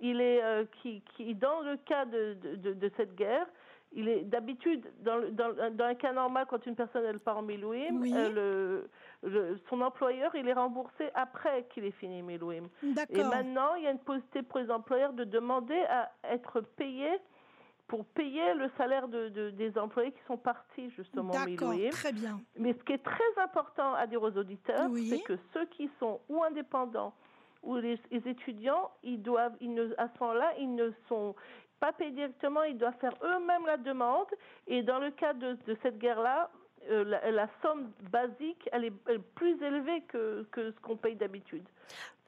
il 0.00 0.20
est, 0.20 0.42
euh, 0.42 0.64
qui, 0.82 1.02
qui, 1.14 1.34
dans 1.34 1.60
le 1.60 1.76
cas 1.76 2.04
de, 2.04 2.34
de, 2.34 2.72
de, 2.72 2.90
cette 2.96 3.14
guerre, 3.14 3.46
il 3.92 4.08
est 4.08 4.22
d'habitude, 4.24 4.86
dans, 5.00 5.20
dans, 5.32 5.52
dans, 5.70 5.84
un 5.84 5.94
cas 5.94 6.12
normal, 6.12 6.46
quand 6.48 6.64
une 6.66 6.74
personne 6.74 7.04
elle 7.04 7.18
part 7.18 7.38
en 7.38 7.42
Milouim, 7.42 8.02
euh, 8.04 8.82
le, 9.22 9.58
son 9.68 9.80
employeur 9.80 10.34
il 10.34 10.48
est 10.48 10.52
remboursé 10.52 11.10
après 11.14 11.66
qu'il 11.70 11.84
ait 11.84 11.92
fini 11.92 12.22
Milouim. 12.22 12.68
Et 13.10 13.22
maintenant, 13.22 13.74
il 13.76 13.84
y 13.84 13.86
a 13.86 13.90
une 13.90 13.98
possibilité 13.98 14.42
pour 14.42 14.60
les 14.60 14.70
employeurs 14.70 15.12
de 15.12 15.24
demander 15.24 15.80
à 15.88 16.10
être 16.24 16.60
payés 16.60 17.18
pour 17.88 18.04
payer 18.04 18.54
le 18.54 18.68
salaire 18.76 19.08
de, 19.08 19.28
de, 19.28 19.50
des 19.50 19.78
employés 19.78 20.10
qui 20.10 20.22
sont 20.26 20.36
partis 20.36 20.90
justement 20.90 21.32
D'accord, 21.32 21.74
très 21.92 22.12
bien. 22.12 22.40
Mais 22.58 22.72
ce 22.72 22.82
qui 22.82 22.92
est 22.92 23.02
très 23.02 23.42
important 23.42 23.94
à 23.94 24.06
dire 24.06 24.22
aux 24.22 24.36
auditeurs, 24.36 24.90
c'est 25.08 25.22
que 25.22 25.38
ceux 25.54 25.66
qui 25.66 25.88
sont 26.00 26.20
ou 26.28 26.42
indépendants 26.42 27.14
ou 27.66 27.76
les, 27.76 27.98
étudiants, 28.10 28.90
ils 29.02 29.20
doivent, 29.20 29.56
ils 29.60 29.74
ne, 29.74 29.92
à 29.98 30.08
ce 30.08 30.20
moment-là, 30.20 30.52
ils 30.58 30.74
ne 30.74 30.90
sont 31.08 31.34
pas 31.80 31.92
payés 31.92 32.12
directement, 32.12 32.62
ils 32.62 32.78
doivent 32.78 32.98
faire 33.00 33.14
eux-mêmes 33.22 33.66
la 33.66 33.76
demande. 33.76 34.26
Et 34.66 34.82
dans 34.82 34.98
le 34.98 35.10
cas 35.10 35.34
de, 35.34 35.58
de 35.66 35.76
cette 35.82 35.98
guerre-là, 35.98 36.50
euh, 36.88 37.04
la, 37.04 37.48
somme 37.62 37.90
basique, 38.10 38.68
elle 38.72 38.84
est, 38.84 39.18
plus 39.34 39.60
élevée 39.62 40.02
que, 40.08 40.46
que 40.52 40.70
ce 40.70 40.80
qu'on 40.80 40.96
paye 40.96 41.16
d'habitude. 41.16 41.64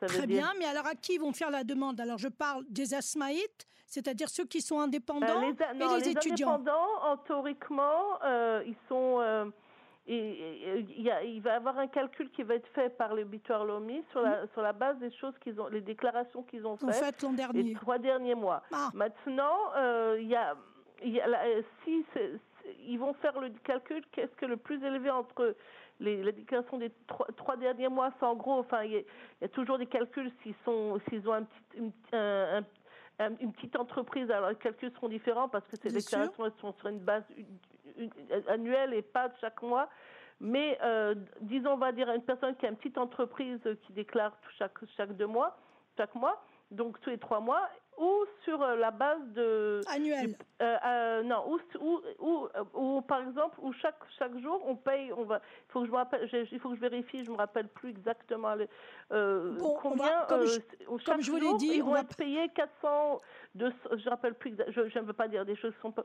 Très 0.01 0.27
bien, 0.27 0.53
mais 0.59 0.65
alors 0.65 0.87
à 0.87 0.95
qui 0.95 1.19
vont 1.19 1.33
faire 1.33 1.51
la 1.51 1.65
demande 1.65 2.01
Alors 2.01 2.19
je 2.19 2.29
parle 2.29 2.65
des 2.69 2.95
asmaïtes, 2.95 3.67
c'est-à-dire 3.87 4.29
ceux 4.29 4.45
qui 4.45 4.61
sont 4.61 4.81
indépendants 4.81 5.43
euh, 5.43 5.53
les, 5.73 5.79
non, 5.79 5.97
et 5.97 6.01
les, 6.01 6.09
étudiants. 6.11 6.55
indépendants, 6.55 7.17
théoriquement, 7.27 8.23
euh, 8.25 8.63
ils 8.67 8.77
sont 8.89 9.53
et, 10.11 10.87
il, 10.97 11.41
va 11.43 11.51
y 11.51 11.55
avoir 11.55 11.79
un 11.79 11.87
calcul 11.87 12.31
qui 12.31 12.43
va 12.43 12.55
être 12.55 12.69
fait 12.69 12.89
par 12.97 13.15
les 13.15 13.25
Lomi 13.25 14.03
sur 14.11 14.23
la, 14.23 14.47
sur 14.49 14.63
la 14.63 14.73
base 14.73 14.99
des 14.99 15.11
choses 15.11 15.35
qu'ils 15.41 15.61
ont, 15.61 15.69
les 15.69 15.83
déclarations 15.83 16.43
qu'ils 16.45 16.67
ont 16.67 16.77
faites 16.77 16.95
fait 16.95 17.23
l'an 17.23 17.33
dernier. 17.33 17.63
les 17.63 17.75
trois 17.75 17.99
derniers 17.99 18.35
mois. 18.35 18.63
Ah. 18.73 18.91
Maintenant, 18.95 19.57
euh, 19.77 20.17
il 20.19 20.29
y 20.29 20.37
a, 20.37 20.57
il 21.05 21.11
y 21.11 21.21
a 21.21 21.29
si 21.85 22.05
ils 22.87 22.99
vont 22.99 23.13
faire 23.15 23.39
le 23.39 23.51
calcul, 23.65 24.03
qu'est-ce 24.13 24.35
que 24.37 24.47
le 24.47 24.57
plus 24.57 24.83
élevé 24.83 25.11
entre 25.11 25.55
les, 26.01 26.23
la 26.23 26.33
déclaration 26.33 26.79
des 26.79 26.93
trois, 27.37 27.57
derniers 27.57 27.89
mois, 27.89 28.11
c'est 28.19 28.27
en 28.27 28.37
gros, 28.37 28.59
enfin, 28.59 28.85
il 28.85 28.93
y, 28.93 29.45
a 29.45 29.49
toujours 29.49 29.79
des 29.79 29.87
calculs 29.87 30.33
s'ils 30.43 30.55
sont, 30.65 30.99
s'ils 31.09 31.29
ont 31.29 31.35
un 31.35 31.43
petit, 31.43 31.93
un, 32.13 32.63
une 33.41 33.53
petite 33.53 33.77
entreprise, 33.77 34.31
alors 34.31 34.51
les 34.51 34.57
calculs 34.57 34.93
seront 34.93 35.09
différents 35.09 35.49
parce 35.49 35.67
que 35.67 35.77
ces 35.77 35.91
déclarations 35.91 36.47
elles 36.47 36.53
sont 36.61 36.73
sur 36.75 36.89
une 36.89 37.01
base 37.01 37.25
annuelle 38.49 38.95
et 38.95 39.03
pas 39.03 39.29
de 39.29 39.35
chaque 39.41 39.63
mois. 39.63 39.89
Mais 40.41 40.79
euh, 40.83 41.15
disons, 41.41 41.73
on 41.73 41.79
va 41.79 41.93
dire 41.93 42.09
une 42.11 42.23
personne 42.23 42.55
qui 42.57 42.67
a 42.67 42.69
une 42.69 42.77
petite 42.77 42.99
entreprise 42.99 43.61
qui 43.83 43.93
déclare 43.93 44.33
chaque, 44.57 44.79
chaque 44.97 45.17
deux 45.17 45.27
mois, 45.27 45.57
chaque 45.97 46.15
mois, 46.15 46.43
donc 46.71 47.01
tous 47.01 47.11
les 47.11 47.19
trois 47.19 47.41
mois, 47.41 47.69
ou 47.99 48.25
sur 48.45 48.63
euh, 48.63 48.77
la 48.77 48.91
base 48.91 49.21
de. 49.35 49.81
Euh, 49.91 50.45
euh, 50.63 51.23
non, 51.25 51.45
ou, 51.49 51.59
ou, 51.81 52.01
ou, 52.21 52.49
ou, 52.75 53.01
par 53.03 53.23
exemple, 53.23 53.59
où 53.61 53.73
chaque 53.73 53.99
chaque 54.19 54.39
jour 54.39 54.63
on 54.67 54.77
paye, 54.77 55.13
on 55.13 55.25
va, 55.25 55.41
il 55.69 55.73
faut 55.73 55.81
que 55.81 55.87
je 55.87 55.91
me 55.91 55.97
rappelle, 55.97 56.29
il 56.33 56.61
faut 56.61 56.71
que 56.71 56.77
je 56.77 56.81
vérifie, 56.81 57.25
je 57.25 57.31
me 57.31 57.37
rappelle 57.37 57.69
plus 57.69 57.91
exactement 57.91 58.55
le, 58.55 58.69
euh, 59.13 59.57
combien. 59.83 60.25
comme, 60.29 60.47
je, 60.47 60.61
comme 61.05 61.21
je 61.21 61.31
vous 61.31 61.39
l'ai 61.39 61.55
dit, 61.59 61.83
on 61.83 61.93
va 61.93 62.05
payer 62.05 62.49
400, 62.51 63.21
200, 63.57 63.75
je 63.97 64.09
rappelle 64.09 64.35
plus, 64.35 64.57
je 64.69 64.81
ne 64.81 65.05
veux 65.05 65.13
pas 65.13 65.29
dire 65.29 65.45
des 65.45 65.57
choses 65.57 65.75
qui 65.75 65.81
sont 65.81 65.93
pas 65.93 66.05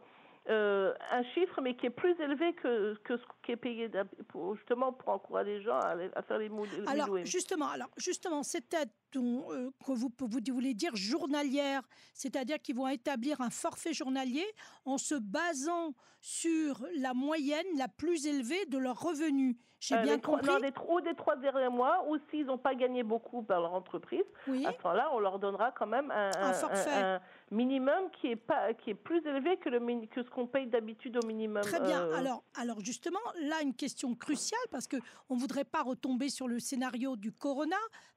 euh, 0.50 0.94
un 1.12 1.24
chiffre, 1.34 1.62
mais 1.62 1.76
qui 1.76 1.86
est 1.86 1.90
plus 1.90 2.20
élevé 2.20 2.54
que, 2.54 2.96
que 3.04 3.18
ce 3.18 3.24
qui 3.44 3.54
est 3.54 3.58
payé 3.58 3.90
pour, 4.28 4.56
justement 4.56 4.92
pour 4.92 5.10
encourager 5.10 5.58
les 5.58 5.64
gens 5.64 5.78
à, 5.78 5.96
à 6.16 6.22
faire 6.22 6.38
les 6.38 6.50
mots. 6.50 6.66
Alors 6.88 7.18
justement, 7.26 7.70
alors 7.70 7.90
justement, 7.98 8.44
cette 8.44 8.74
aide 8.74 8.90
euh, 9.20 9.72
que 9.86 9.92
vous, 9.92 10.12
vous 10.18 10.40
voulez 10.54 10.74
dire 10.74 10.96
journalière, 10.96 11.82
c'est-à-dire 12.14 12.62
qu'ils 12.62 12.76
vont 12.76 12.88
établir 12.88 13.42
un 13.42 13.50
forfait 13.50 13.94
journalier 13.94 14.46
en 14.86 14.98
se 14.98 15.16
basant 15.16 15.94
sur 16.22 16.86
la 16.98 17.14
moyenne 17.14 17.66
la 17.78 17.88
plus 17.88 18.26
élevée 18.28 18.66
de 18.68 18.78
leurs 18.78 19.00
revenus. 19.00 19.58
J'ai 19.84 19.96
euh, 19.96 20.02
bien 20.02 20.18
compris. 20.18 20.48
Non, 20.48 20.60
des, 20.60 20.72
ou 20.88 21.02
des 21.02 21.14
trois 21.14 21.36
derniers 21.36 21.68
mois, 21.68 22.06
ou 22.08 22.18
s'ils 22.30 22.46
n'ont 22.46 22.58
pas 22.58 22.74
gagné 22.74 23.04
beaucoup 23.04 23.44
par 23.44 23.60
leur 23.60 23.74
entreprise, 23.74 24.24
à 24.48 24.52
ce 24.52 24.54
moment-là, 24.56 25.10
on 25.12 25.20
leur 25.20 25.40
donnera 25.40 25.74
quand 25.74 25.88
même 25.88 26.10
un, 26.10 26.32
un, 26.38 26.54
forfait. 26.54 27.20
minimum 27.52 28.10
qui 28.22 28.28
est 28.28 28.38
pas 28.38 28.74
qui 28.74 28.92
est 28.92 28.96
plus 28.96 29.20
élevé 29.26 29.58
que 29.58 29.68
le 29.68 30.06
que 30.08 30.24
ce 30.24 30.30
qu'on 30.30 30.48
paye 30.48 30.68
d'habitude 30.68 31.18
au 31.22 31.28
minimum. 31.28 31.64
Très 31.64 31.82
bien. 31.82 32.02
Euh, 32.02 32.16
alors 32.16 32.44
alors 32.56 32.80
justement, 32.80 33.20
là 33.42 33.62
une 33.62 33.76
question 33.76 34.16
cruciale 34.16 34.66
parce 34.72 34.88
que 34.88 34.96
on 35.28 35.36
voudrait 35.36 35.66
pas 35.66 35.84
retomber 35.84 36.30
sur 36.30 36.48
le 36.48 36.60
scénario 36.60 37.18
du 37.18 37.34
corona, 37.34 37.76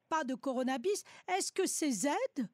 pas 0.09 0.25
de 0.25 0.35
coronabis. 0.35 1.05
Est-ce 1.29 1.53
que 1.53 1.67
ces 1.67 2.07
aides 2.07 2.49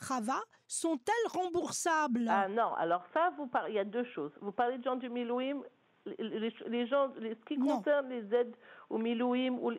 Rava, 0.00 0.40
sont-elles 0.66 1.30
remboursables? 1.30 2.26
Ah 2.28 2.48
non, 2.48 2.72
alors 2.74 3.04
ça, 3.12 3.32
vous 3.36 3.46
parlez, 3.46 3.72
il 3.72 3.76
y 3.76 3.78
a 3.78 3.84
deux 3.84 4.04
choses. 4.04 4.32
Vous 4.40 4.52
parlez 4.52 4.78
de 4.78 4.82
gens 4.82 4.96
du 4.96 5.10
Milouim, 5.10 5.62
les, 6.06 6.86
gens, 6.86 7.12
ce 7.14 7.44
qui 7.44 7.58
concerne 7.58 8.08
les 8.08 8.34
aides 8.34 8.56
au 8.88 8.96
Milouim, 8.96 9.58
ou 9.60 9.72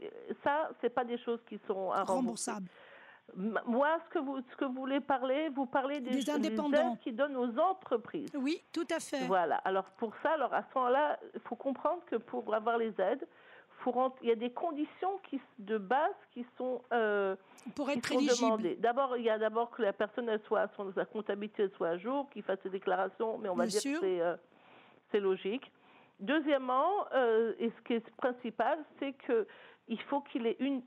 ça, 0.44 0.70
c'est 0.80 0.94
pas 0.94 1.04
des 1.04 1.18
choses 1.18 1.40
qui 1.50 1.60
sont 1.68 1.90
remboursables. 1.90 2.68
Moi, 3.36 3.98
ce 4.06 4.13
que 4.13 4.20
vous 4.20 4.42
ce 4.42 4.56
que 4.58 4.66
vous 4.66 4.74
voulez 4.74 5.00
parler, 5.00 5.50
vous 5.50 5.66
parlez 5.66 6.01
des, 6.01 6.30
indépendants 6.30 6.94
aides 6.94 7.00
qui 7.00 7.13
donnent 7.13 7.38
aux 7.38 7.58
entreprises. 7.60 8.30
Oui, 8.36 8.62
tout 8.74 8.88
à 8.94 9.00
fait. 9.00 9.25
Voilà. 9.25 9.56
Alors 9.58 9.86
pour 9.98 10.13
ça, 10.22 10.32
alors 10.32 10.54
à 10.54 10.63
ce 10.63 10.78
moment-là, 10.78 11.18
il 11.34 11.40
faut 11.42 11.56
comprendre 11.56 12.04
que 12.08 12.18
pour 12.18 12.54
avoir 12.54 12.78
les 12.78 12.94
aides, 13.00 13.25
il 14.22 14.30
y 14.30 14.32
a 14.32 14.36
des 14.36 14.52
conditions 14.52 15.20
qui, 15.30 15.40
de 15.60 15.78
base 15.78 16.14
qui 16.34 16.46
sont 16.58 16.82
euh, 16.94 17.36
pour 17.76 17.90
être 17.90 18.10
demandées. 18.10 18.76
D'abord, 18.76 19.18
il 19.18 19.24
y 19.24 19.30
a 19.30 19.38
d'abord 19.38 19.72
que 19.72 19.82
la 19.82 19.94
personne 19.94 20.30
elle 20.30 20.42
soit, 20.48 20.70
son, 20.76 20.92
sa 20.94 21.06
comptabilité 21.06 21.70
soit 21.78 21.90
à 21.90 21.98
jour, 21.98 22.30
qu'il 22.32 22.44
fasse 22.44 22.60
ses 22.64 22.70
déclarations, 22.70 23.38
mais 23.38 23.50
on 23.50 23.56
va 23.56 23.66
dire 23.66 23.82
que 23.82 24.00
c'est 24.00 24.22
euh, 24.22 24.36
c'est 25.12 25.20
logique. 25.20 25.72
Deuxièmement, 26.20 27.06
euh, 27.14 27.54
et 27.60 27.70
ce 27.70 27.82
qui 27.84 27.94
est 27.94 28.10
principal, 28.18 28.80
c'est 29.00 29.14
que 29.14 29.48
il 29.88 30.02
faut 30.04 30.22
qu'il 30.22 30.46
ait 30.46 30.58
une 30.60 30.82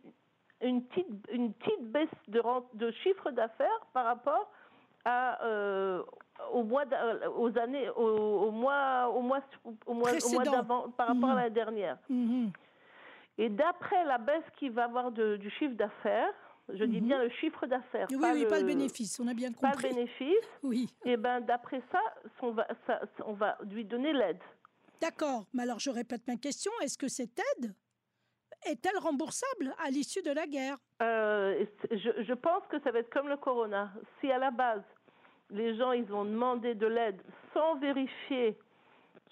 une 0.61 0.85
petite 0.85 1.09
une 1.31 1.53
petite 1.53 1.91
baisse 1.91 2.09
de 2.29 2.43
de 2.75 2.91
chiffre 3.03 3.31
d'affaires 3.31 3.87
par 3.93 4.05
rapport 4.05 4.51
à 5.05 5.45
euh, 5.45 6.03
au 6.53 6.63
mois 6.63 6.85
aux 7.37 7.59
années 7.59 7.91
au, 7.91 8.51
mois 8.51 9.09
au 9.09 9.21
mois 9.21 9.41
au 9.87 9.95
mois, 9.95 10.11
au 10.13 10.31
mois 10.31 10.45
d'avant 10.45 10.89
par 10.91 11.09
rapport 11.09 11.31
à 11.31 11.35
mhm. 11.35 11.41
la 11.41 11.51
dernière. 11.51 11.99
Mhm. 12.09 12.51
Et 13.39 13.49
d'après 13.49 14.05
la 14.05 14.19
baisse 14.19 14.45
qu'il 14.59 14.71
va 14.73 14.85
avoir 14.85 15.11
du 15.11 15.51
chiffre 15.59 15.75
d'affaires, 15.75 16.33
je 16.73 16.85
dis 16.85 17.01
mhm. 17.01 17.07
bien 17.07 17.23
le 17.23 17.31
chiffre 17.31 17.67
d'affaires. 17.67 18.07
Oui, 18.11 18.19
pas, 18.19 18.33
oui, 18.33 18.43
le, 18.43 18.49
pas 18.49 18.61
le 18.61 18.67
bénéfice, 18.67 19.21
on 19.21 19.29
a 19.29 19.35
bien 19.35 19.53
compris. 19.53 19.83
Pas 19.83 19.89
le 19.89 19.95
bénéfice. 19.95 20.49
Oui. 20.63 20.89
Et 21.05 21.17
ben 21.17 21.41
d'après 21.41 21.83
ça, 21.93 22.01
on 22.41 22.53
va, 22.53 22.67
ça, 22.87 23.01
on 23.27 23.35
va 23.35 23.59
lui 23.71 23.85
donner 23.85 24.13
l'aide. 24.13 24.41
D'accord, 25.01 25.45
mais 25.53 25.65
alors 25.65 25.79
je 25.79 25.91
répète 25.91 26.27
ma 26.27 26.37
question, 26.37 26.73
est-ce 26.83 26.97
que 26.97 27.09
cette 27.09 27.39
aide 27.39 27.75
est-elle 28.67 28.97
remboursable 28.99 29.75
à 29.85 29.91
l'issue 29.91 30.23
de 30.23 30.31
la 30.31 30.47
guerre? 30.47 30.79
Euh, 31.03 31.67
je, 31.91 32.23
je, 32.23 32.33
pense 32.33 32.63
que 32.71 32.81
ça 32.81 32.93
va 32.93 33.01
être 33.01 33.11
comme 33.11 33.29
le 33.29 33.37
corona. 33.37 33.93
Si 34.21 34.31
à 34.31 34.39
la 34.39 34.51
base, 34.51 34.83
les 35.51 35.77
gens 35.77 35.93
ils 35.93 36.11
ont 36.15 36.25
demandé 36.25 36.75
de 36.75 36.87
l'aide 36.87 37.21
sans 37.53 37.77
vérifier 37.77 38.59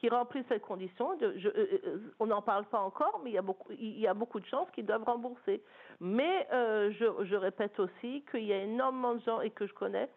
qui 0.02 0.08
remplissent 0.08 0.46
cette 0.48 0.62
condition. 0.62 1.16
De, 1.18 1.32
je, 1.38 1.48
euh, 1.48 1.80
euh, 1.86 1.98
on 2.18 2.26
n'en 2.26 2.42
parle 2.42 2.64
pas 2.64 2.80
encore, 2.80 3.20
mais 3.22 3.30
il 3.30 3.34
y 3.34 3.38
a 3.38 3.42
beaucoup, 3.42 3.70
il 3.70 4.00
y 4.00 4.08
a 4.08 4.14
beaucoup 4.14 4.40
de 4.40 4.46
chances 4.46 4.68
qu'ils 4.72 4.84
doivent 4.84 5.04
rembourser. 5.04 5.62
Mais 6.00 6.48
euh, 6.52 6.90
je, 6.98 7.24
je, 7.24 7.36
répète 7.36 7.78
aussi 7.78 8.24
qu'il 8.28 8.42
y 8.42 8.52
a 8.52 8.62
énormément 8.62 9.14
de 9.14 9.20
gens 9.20 9.40
et 9.40 9.50
que 9.50 9.64
je 9.64 9.72
connais 9.72 10.10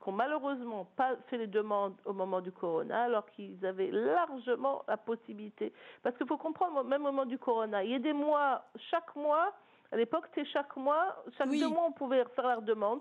qui 0.00 0.10
n'ont 0.10 0.16
malheureusement 0.16 0.86
pas 0.96 1.16
fait 1.28 1.38
les 1.38 1.46
demandes 1.48 1.94
au 2.04 2.12
moment 2.12 2.40
du 2.40 2.52
corona, 2.52 3.04
alors 3.04 3.26
qu'ils 3.30 3.64
avaient 3.66 3.90
largement 3.90 4.84
la 4.86 4.98
possibilité. 4.98 5.72
Parce 6.02 6.16
qu'il 6.16 6.26
faut 6.26 6.36
comprendre, 6.36 6.84
même 6.84 7.00
au 7.00 7.10
moment 7.10 7.24
du 7.24 7.38
corona, 7.38 7.82
il 7.82 7.90
y 7.90 7.94
a 7.94 7.98
des 7.98 8.12
mois, 8.12 8.62
chaque 8.90 9.16
mois, 9.16 9.52
à 9.90 9.96
l'époque 9.96 10.26
c'était 10.28 10.48
chaque 10.50 10.76
mois, 10.76 11.16
chaque 11.38 11.50
deux 11.50 11.68
mois 11.68 11.86
on 11.88 11.92
pouvait 11.92 12.24
faire 12.36 12.46
leur 12.46 12.62
demande. 12.62 13.00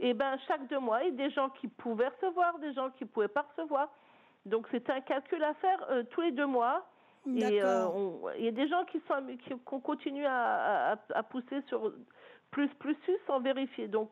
et 0.00 0.14
ben 0.14 0.36
chaque 0.48 0.66
deux 0.68 0.80
mois, 0.80 1.04
il 1.04 1.10
y 1.10 1.22
a 1.22 1.28
des 1.28 1.30
gens 1.32 1.50
qui 1.50 1.68
pouvaient 1.68 2.08
recevoir, 2.08 2.58
des 2.58 2.72
gens 2.72 2.90
qui 2.90 3.04
ne 3.04 3.08
pouvaient 3.08 3.28
pas 3.28 3.46
recevoir. 3.54 3.88
Donc 4.48 4.66
c'est 4.70 4.88
un 4.90 5.00
calcul 5.00 5.42
à 5.44 5.54
faire 5.54 5.86
euh, 5.90 6.02
tous 6.10 6.20
les 6.20 6.32
deux 6.32 6.46
mois. 6.46 6.86
Et 7.26 7.62
euh, 7.62 7.86
il 8.38 8.44
y 8.44 8.48
a 8.48 8.52
des 8.52 8.68
gens 8.68 8.84
qui, 8.86 9.00
sont, 9.06 9.22
qui, 9.44 9.52
continuent 9.64 10.24
à, 10.26 10.92
à, 10.92 10.96
à, 11.14 11.22
pousser 11.22 11.60
sur 11.66 11.92
plus, 12.50 12.68
plus, 12.78 12.96
sans 13.26 13.40
vérifier. 13.40 13.86
Donc 13.86 14.10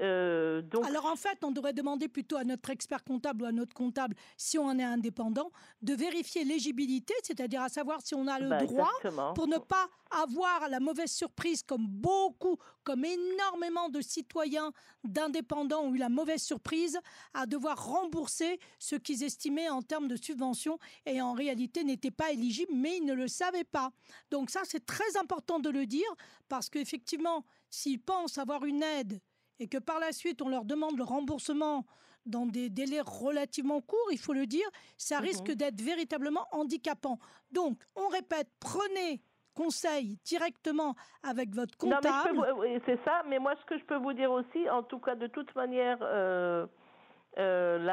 euh, 0.00 0.62
Alors 0.86 1.06
en 1.06 1.16
fait, 1.16 1.38
on 1.42 1.50
devrait 1.50 1.72
demander 1.72 2.08
plutôt 2.08 2.36
à 2.36 2.44
notre 2.44 2.70
expert 2.70 3.04
comptable 3.04 3.42
ou 3.42 3.46
à 3.46 3.52
notre 3.52 3.74
comptable, 3.74 4.16
si 4.36 4.58
on 4.58 4.78
est 4.78 4.84
indépendant, 4.84 5.50
de 5.82 5.94
vérifier 5.94 6.44
l'éligibilité, 6.44 7.14
c'est-à-dire 7.22 7.62
à 7.62 7.68
savoir 7.68 8.00
si 8.02 8.14
on 8.14 8.26
a 8.26 8.38
le 8.38 8.48
bah, 8.48 8.64
droit 8.64 8.92
pour 9.34 9.46
ne 9.46 9.58
pas 9.58 9.88
avoir 10.22 10.68
la 10.68 10.80
mauvaise 10.80 11.10
surprise 11.10 11.62
comme 11.62 11.86
beaucoup, 11.86 12.56
comme 12.82 13.04
énormément 13.04 13.88
de 13.88 14.00
citoyens 14.00 14.72
d'indépendants 15.04 15.82
ont 15.82 15.94
eu 15.94 15.98
la 15.98 16.08
mauvaise 16.08 16.42
surprise 16.42 16.98
à 17.34 17.46
devoir 17.46 17.84
rembourser 17.84 18.58
ce 18.78 18.96
qu'ils 18.96 19.22
estimaient 19.22 19.68
en 19.68 19.82
termes 19.82 20.08
de 20.08 20.16
subvention 20.16 20.78
et 21.06 21.20
en 21.22 21.32
réalité 21.32 21.84
n'étaient 21.84 22.10
pas 22.10 22.32
éligibles, 22.32 22.72
mais 22.74 22.98
ils 22.98 23.04
ne 23.04 23.14
le 23.14 23.28
savaient 23.28 23.64
pas. 23.64 23.92
Donc 24.30 24.50
ça, 24.50 24.60
c'est 24.64 24.84
très 24.84 25.16
important 25.18 25.60
de 25.60 25.70
le 25.70 25.86
dire 25.86 26.10
parce 26.48 26.68
qu'effectivement, 26.68 27.44
s'ils 27.70 28.00
pensent 28.00 28.38
avoir 28.38 28.64
une 28.64 28.82
aide 28.82 29.20
et 29.60 29.68
que 29.68 29.78
par 29.78 30.00
la 30.00 30.12
suite 30.12 30.42
on 30.42 30.48
leur 30.48 30.64
demande 30.64 30.96
le 30.98 31.04
remboursement 31.04 31.84
dans 32.26 32.46
des 32.46 32.68
délais 32.68 33.00
relativement 33.00 33.80
courts, 33.80 34.08
il 34.10 34.18
faut 34.18 34.32
le 34.32 34.46
dire, 34.46 34.68
ça 34.98 35.18
risque 35.20 35.52
d'être 35.52 35.80
véritablement 35.80 36.46
handicapant. 36.52 37.18
Donc, 37.50 37.78
on 37.96 38.08
répète, 38.08 38.48
prenez 38.60 39.22
conseil 39.54 40.18
directement 40.24 40.94
avec 41.22 41.54
votre 41.54 41.76
comptable. 41.76 42.40
C'est 42.86 43.02
ça, 43.04 43.22
mais 43.28 43.38
moi 43.38 43.54
ce 43.60 43.66
que 43.66 43.78
je 43.78 43.84
peux 43.84 43.96
vous 43.96 44.12
dire 44.12 44.30
aussi, 44.30 44.68
en 44.70 44.82
tout 44.82 44.98
cas 44.98 45.14
de 45.14 45.26
toute 45.26 45.54
manière, 45.54 45.98
euh, 46.02 46.66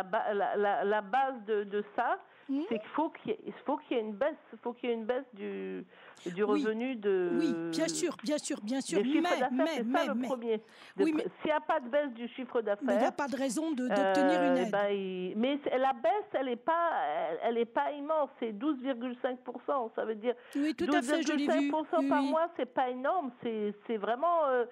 la, 0.04 0.56
la, 0.56 0.84
la, 0.84 1.02
base 1.02 1.36
de, 1.46 1.64
de 1.64 1.84
ça, 1.96 2.18
Hmm? 2.50 2.62
c'est 2.70 2.80
qu'il 2.80 2.90
faut 2.90 3.10
qu'il 3.10 3.32
y, 3.34 3.54
faut 3.66 3.76
qu'il 3.76 3.98
y 3.98 4.00
ait 4.00 4.04
une 4.04 4.14
baisse, 4.14 4.36
faut 4.64 4.72
qu'il 4.72 4.88
y 4.90 4.92
ait 4.94 4.96
une 4.96 5.04
baisse 5.04 5.26
du, 5.34 5.86
du 6.28 6.46
revenu 6.46 6.96
de. 6.96 7.32
Oui, 7.34 7.54
bien 7.72 7.90
sûr, 7.90 8.16
bien 8.24 8.38
sûr, 8.38 8.62
bien 8.62 8.80
sûr. 8.80 9.02
Mais, 9.04 9.22
mais, 9.52 9.66
c'est 9.76 9.92
ça 9.92 10.14
le 10.14 10.22
premier. 10.22 10.62
oui, 10.98 11.12
mais 11.14 11.24
s'il 11.42 11.48
n'y 11.48 11.52
a 11.52 11.60
pas 11.60 11.82
de 11.82 11.90
baisse 11.90 12.14
du 12.14 12.26
chiffre 12.30 12.62
d'affaires, 12.62 12.88
il 12.90 13.00
n'y 13.00 13.06
a 13.06 13.12
pas 13.12 13.28
de 13.28 13.36
raison 13.36 13.72
d'obtenir 13.72 14.42
une 14.42 14.58
euh, 14.58 14.64
aide. 14.64 14.72
Ben, 14.72 15.34
mais 15.36 15.60
la 15.78 15.92
baisse, 15.92 16.30
elle 16.34 16.46
n'est 16.46 16.56
pas, 16.56 16.92
elle, 17.44 17.58
est 17.58 17.66
pas 17.66 17.92
immense. 17.92 18.30
C'est 18.40 18.54
12,5% 18.54 19.90
Ça 19.96 20.06
veut 20.06 20.16
dire. 20.16 20.34
Oui, 20.56 20.74
tout 20.74 20.86
à 20.94 21.02
fait, 21.02 21.22
je 21.24 21.34
l'ai 21.34 21.48
vu. 21.48 21.70
par 22.08 22.22
mois, 22.22 22.48
c'est 22.56 22.74
pas 22.74 22.90
énorme. 22.90 23.32
C'est 23.42 23.98
vraiment. 23.98 24.46
Euh, 24.46 24.64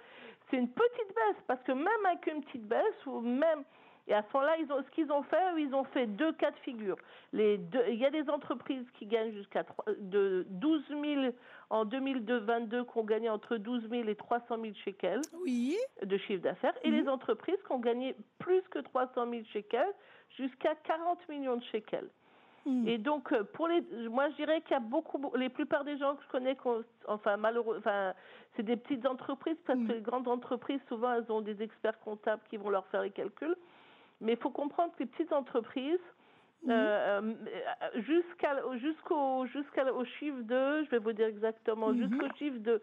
c'est 0.50 0.58
une 0.58 0.70
petite 0.70 1.10
baisse 1.10 1.44
parce 1.46 1.62
que 1.63 1.74
même 1.74 2.05
avec 2.08 2.25
une 2.27 2.41
petite 2.44 2.65
baisse 2.65 3.05
ou 3.05 3.20
même 3.20 3.65
et 4.08 4.14
à 4.14 4.22
ce 4.22 4.28
moment-là, 4.34 4.56
ils 4.60 4.72
ont, 4.72 4.84
ce 4.84 4.92
qu'ils 4.92 5.12
ont 5.12 5.24
fait, 5.24 5.42
ils 5.58 5.74
ont 5.74 5.84
fait 5.86 6.06
deux 6.06 6.32
cas 6.34 6.52
de 6.52 6.58
figure. 6.58 6.96
Les 7.34 7.58
deux, 7.58 7.84
il 7.90 7.96
y 7.96 8.06
a 8.06 8.12
des 8.12 8.30
entreprises 8.30 8.86
qui 9.00 9.08
gagnent 9.08 9.34
jusqu'à 9.34 9.64
de 10.00 10.46
12 10.50 10.84
000 10.90 11.34
en 11.72 11.86
2022, 11.86 12.84
qui 12.84 12.98
ont 12.98 13.04
gagné 13.04 13.30
entre 13.30 13.58
12 13.58 13.90
000 13.90 14.08
et 14.08 14.16
300 14.16 14.58
000 14.62 14.74
shekels 14.84 15.22
oui. 15.44 15.76
de 16.04 16.18
chiffre 16.18 16.44
d'affaires, 16.44 16.76
et 16.84 16.92
les 16.92 17.04
mhm. 17.04 17.10
entreprises 17.10 17.58
qui 17.66 17.72
ont 17.72 17.80
gagné 17.80 18.16
plus 18.38 18.62
que 18.70 18.80
300 18.80 19.28
000 19.30 19.44
shekels 19.52 19.94
jusqu'à 20.38 20.76
40 20.76 21.28
millions 21.30 21.58
de 21.58 21.64
shekels. 21.64 22.10
Mm. 22.66 22.88
Et 22.88 22.98
donc, 22.98 23.32
euh, 23.32 23.44
pour 23.44 23.68
les, 23.68 23.82
moi, 24.10 24.30
je 24.30 24.36
dirais 24.36 24.62
qu'il 24.62 24.72
y 24.72 24.76
a 24.76 24.80
beaucoup, 24.80 25.20
les 25.36 25.50
plupart 25.50 25.84
des 25.84 25.98
gens 25.98 26.16
que 26.16 26.24
je 26.24 26.30
connais, 26.30 26.58
enfin, 27.08 27.38
malheureux, 27.38 27.78
enfin, 27.80 28.14
c'est 28.56 28.64
des 28.64 28.76
petites 28.76 29.06
entreprises 29.06 29.58
parce 29.66 29.80
que 29.80 29.94
les 29.94 30.02
grandes 30.02 30.28
entreprises, 30.28 30.82
souvent, 30.88 31.14
elles 31.14 31.32
ont 31.32 31.42
des 31.42 31.62
experts 31.62 32.00
comptables 32.00 32.42
qui 32.50 32.58
vont 32.58 32.70
leur 32.70 32.86
faire 32.88 33.02
les 33.02 33.12
calculs. 33.12 33.56
Mais 34.22 34.34
il 34.34 34.38
faut 34.38 34.50
comprendre 34.50 34.94
que 34.96 35.00
les 35.04 35.06
petites 35.08 35.32
entreprises, 35.34 36.00
Mhm. 36.64 36.72
euh, 36.72 37.34
euh, 37.92 38.76
jusqu'au, 38.80 39.46
chiffre 40.20 40.42
de, 40.42 40.84
je 40.84 40.90
vais 40.90 40.98
vous 41.00 41.12
dire 41.14 41.28
exactement, 41.28 41.90
Mhm. 41.92 41.98
jusqu'au 42.10 42.28
chiffre 42.38 42.58
de 42.60 42.82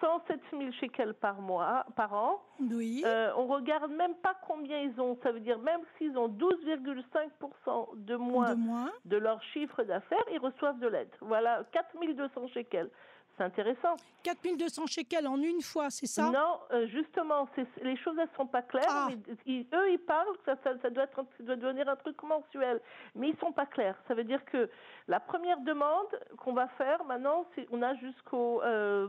107 0.00 0.40
000 0.52 0.70
shekels 0.80 1.12
par 1.14 1.40
mois, 1.42 1.84
par 1.96 2.14
an, 2.14 2.40
Oui. 2.60 3.02
euh, 3.04 3.30
on 3.36 3.46
regarde 3.46 3.90
même 3.90 4.14
pas 4.14 4.34
combien 4.46 4.78
ils 4.80 4.98
ont. 5.00 5.18
Ça 5.22 5.32
veut 5.32 5.40
dire 5.40 5.58
même 5.58 5.80
s'ils 5.98 6.16
ont 6.16 6.28
12,5% 6.28 7.88
de 7.96 8.16
moins 8.16 8.54
de 8.54 8.60
moins. 8.60 8.90
de 9.04 9.16
leur 9.18 9.42
chiffre 9.52 9.82
d'affaires, 9.82 10.24
ils 10.32 10.38
reçoivent 10.38 10.78
de 10.78 10.88
l'aide. 10.88 11.10
Voilà, 11.20 11.64
4200 11.72 12.46
shekels. 12.48 12.90
C'est 13.40 13.46
intéressant. 13.46 13.96
4200 14.22 14.86
shekels 14.86 15.26
en 15.26 15.38
une 15.40 15.62
fois, 15.62 15.88
c'est 15.88 16.04
ça? 16.04 16.30
Non, 16.30 16.60
euh, 16.72 16.86
justement, 16.88 17.48
les 17.80 17.96
choses 17.96 18.18
elles 18.20 18.28
sont 18.36 18.46
pas 18.46 18.60
claires. 18.60 18.84
Ah. 18.90 19.08
mais 19.08 19.16
ils- 19.46 19.66
eux, 19.72 19.90
ils 19.92 19.98
parlent 19.98 20.36
ça, 20.44 20.56
ça- 20.62 20.76
ça 20.82 20.90
doit, 20.90 21.04
être, 21.04 21.24
ça 21.38 21.42
doit 21.44 21.56
devenir 21.56 21.88
un 21.88 21.96
truc 21.96 22.22
mensuel, 22.22 22.82
mais 23.14 23.30
ils 23.30 23.36
sont 23.38 23.52
pas 23.52 23.64
clairs. 23.64 23.96
Ça 24.08 24.12
veut 24.14 24.24
dire 24.24 24.44
que 24.44 24.68
la 25.08 25.20
première 25.20 25.58
demande 25.60 26.20
qu'on 26.36 26.52
va 26.52 26.68
faire 26.76 27.02
maintenant, 27.04 27.46
c'est 27.54 27.66
on 27.72 27.80
a 27.80 27.94
jusqu'au 27.94 28.60
euh, 28.62 29.08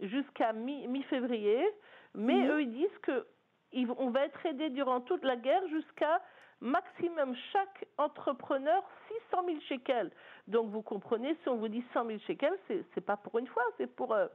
jusqu'à 0.00 0.52
mi- 0.52 0.86
mi-février, 0.86 1.66
mais 2.14 2.34
Mhm. 2.34 2.50
eux 2.50 2.62
ils 2.62 2.72
disent 2.72 2.98
que 3.02 3.26
ils 3.72 3.86
vont- 3.86 3.96
on 3.98 4.10
va 4.10 4.26
être 4.26 4.44
aidé 4.44 4.68
durant 4.68 5.00
toute 5.00 5.24
la 5.24 5.36
guerre 5.36 5.66
jusqu'à 5.68 6.20
maximum 6.60 7.34
chaque 7.52 7.86
entrepreneur 7.98 8.82
600 9.30 9.44
000 9.46 9.60
shekels. 9.68 10.10
Donc 10.46 10.70
vous 10.70 10.82
comprenez, 10.82 11.36
si 11.42 11.48
on 11.48 11.56
vous 11.56 11.68
dit 11.68 11.84
100 11.92 12.06
000 12.06 12.18
shekels, 12.26 12.58
c'est 12.68 13.00
pas 13.00 13.16
pour 13.16 13.38
une 13.38 13.46
fois, 13.46 13.62
c'est 13.78 13.86
pour 13.86 14.12
euh, 14.12 14.26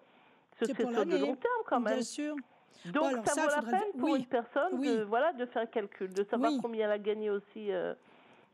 c'est 0.60 0.74
pour 0.74 0.92
sur 0.92 1.06
de 1.06 1.18
long 1.18 1.36
terme 1.36 1.64
quand 1.68 1.80
même. 1.80 1.96
Bien 1.96 2.02
sûr. 2.04 2.36
Donc 2.86 3.16
Bon, 3.16 3.24
ça, 3.26 3.34
ça, 3.34 3.42
vaut 3.42 3.50
la 3.50 3.62
le 3.62 3.68
peine 3.68 4.00
pour 4.00 4.10
Oui. 4.10 4.20
une 4.20 4.26
personne 4.26 4.74
Oui. 4.74 4.88
de, 4.88 5.04
voilà, 5.04 5.34
de 5.34 5.46
faire 5.48 5.64
un 5.64 5.68
calcul, 5.68 6.14
de 6.14 6.24
savoir 6.26 6.52
Oui. 6.52 6.60
combien 6.62 6.86
elle 6.86 6.92
a 6.94 7.00
gagné 7.00 7.30
aussi 7.30 7.72
euh, 7.72 7.94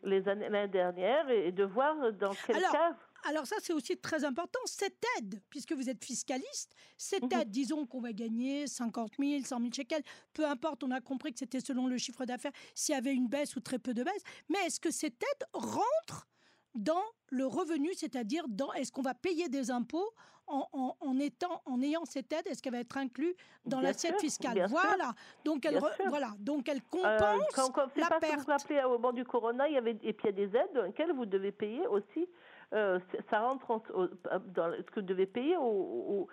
les 0.04 0.28
années 0.30 0.48
l'année 0.50 0.68
dernière 0.72 1.30
et, 1.30 1.48
et 1.48 1.52
de 1.52 1.64
voir 1.64 1.96
dans 2.14 2.34
quel 2.48 2.58
Alors, 2.58 2.72
cas. 2.72 2.96
Alors 3.26 3.46
ça, 3.46 3.58
c'est 3.62 3.74
aussi 3.74 3.98
très 3.98 4.24
important, 4.24 4.60
cette 4.66 5.04
aide, 5.18 5.42
puisque 5.50 5.74
vous 5.74 5.90
êtes 5.90 6.04
fiscaliste, 6.04 6.74
cette 6.98 7.24
Mhm. 7.24 7.42
aide, 7.42 7.50
disons 7.52 7.86
qu'on 7.86 8.02
va 8.02 8.14
gagner 8.14 8.68
50 8.68 9.14
000, 9.20 9.44
100 9.44 9.60
000 9.60 9.72
shekels, 9.74 10.04
peu 10.34 10.46
importe, 10.46 10.84
on 10.84 10.92
a 10.92 11.02
compris 11.02 11.32
que 11.32 11.40
c'était 11.40 11.60
selon 11.60 11.88
le 11.88 11.98
chiffre 11.98 12.26
d'affaires, 12.26 12.52
s'il 12.74 12.94
y 12.96 12.98
avait 12.98 13.14
une 13.14 13.28
baisse 13.28 13.56
ou 13.56 13.60
très 13.60 13.80
peu 13.80 13.94
de 13.94 14.04
baisse, 14.04 14.24
mais 14.50 14.58
est-ce 14.66 14.80
que 14.80 14.92
cette 14.92 15.22
aide 15.22 15.46
rentre 15.54 16.28
dans 16.74 17.04
le 17.30 17.46
revenu, 17.46 17.90
c'est-à-dire 17.94 18.46
dans 18.48 18.72
est-ce 18.74 18.92
qu'on 18.92 19.02
va 19.02 19.14
payer 19.14 19.50
des 19.50 19.72
impôts 19.72 20.10
en, 20.48 20.68
en- 20.74 20.98
en 21.00 21.20
étant 21.20 21.62
en 21.66 21.82
ayant 21.82 22.04
cette 22.06 22.32
aide, 22.34 22.48
est-ce 22.48 22.62
qu'elle 22.64 22.74
va 22.74 22.80
être 22.80 22.98
inclue 22.98 23.36
dans 23.66 23.80
l'assiette 23.82 24.20
fiscale? 24.20 24.58
sûr. 24.58 24.68
Voilà. 24.70 25.14
Donc 25.46 25.66
elle 25.66 25.78
re- 25.78 26.10
voilà, 26.10 26.34
donc 26.40 26.68
elle 26.70 26.78
Euh, 26.78 26.82
compense 26.90 27.46
quand, 27.54 27.72
quand, 27.72 27.88
c'est 27.94 28.02
la 28.02 28.08
pas 28.10 28.16
ce 28.16 28.22
que 28.22 28.28
perte. 28.28 28.46
vous 28.46 28.52
appelez 28.52 28.84
au 28.84 28.90
moment 28.92 29.12
du 29.14 29.24
corona, 29.26 29.68
il 29.68 29.76
y 29.76 29.78
avait 29.78 29.98
et 30.02 30.14
puis 30.14 30.28
il 30.30 30.38
y 30.40 30.44
a 30.44 30.48
des 30.48 30.58
aides 30.58 30.74
dans 30.74 30.84
lesquelles 30.84 31.12
vous 31.14 31.26
devez 31.26 31.52
payer 31.52 31.86
aussi. 31.88 32.28
Euh, 32.74 33.00
ça 33.30 33.40
rentre 33.42 33.70
en- 33.72 33.84
au- 33.94 34.08
dans 34.56 34.72
ce 34.78 34.82
que 34.92 35.00
vous 35.02 35.06
devez 35.06 35.26
payer 35.26 35.58
au, 35.58 36.28